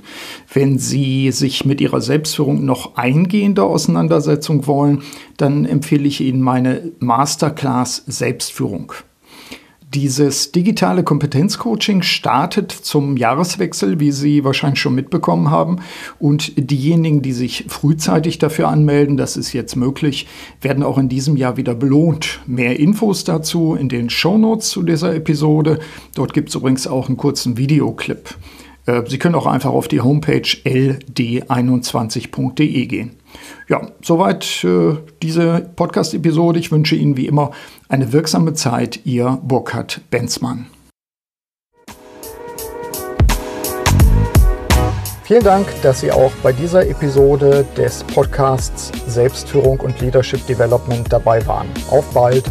[0.53, 5.01] Wenn Sie sich mit Ihrer Selbstführung noch eingehender Auseinandersetzung wollen,
[5.37, 8.93] dann empfehle ich Ihnen meine Masterclass Selbstführung.
[9.93, 15.81] Dieses digitale Kompetenzcoaching startet zum Jahreswechsel, wie Sie wahrscheinlich schon mitbekommen haben.
[16.17, 20.25] Und diejenigen, die sich frühzeitig dafür anmelden, das ist jetzt möglich,
[20.61, 22.41] werden auch in diesem Jahr wieder belohnt.
[22.47, 25.77] Mehr Infos dazu in den Shownotes zu dieser Episode.
[26.15, 28.35] Dort gibt es übrigens auch einen kurzen Videoclip.
[28.87, 33.11] Äh, Sie können auch einfach auf die Homepage ld21.de gehen.
[33.73, 36.59] Ja, soweit äh, diese Podcast-Episode.
[36.59, 37.49] Ich wünsche Ihnen wie immer
[37.89, 39.03] eine wirksame Zeit.
[39.03, 40.67] Ihr Burkhard Benzmann.
[45.23, 51.43] Vielen Dank, dass Sie auch bei dieser Episode des Podcasts Selbstführung und Leadership Development dabei
[51.47, 51.65] waren.
[51.89, 52.43] Auf bald!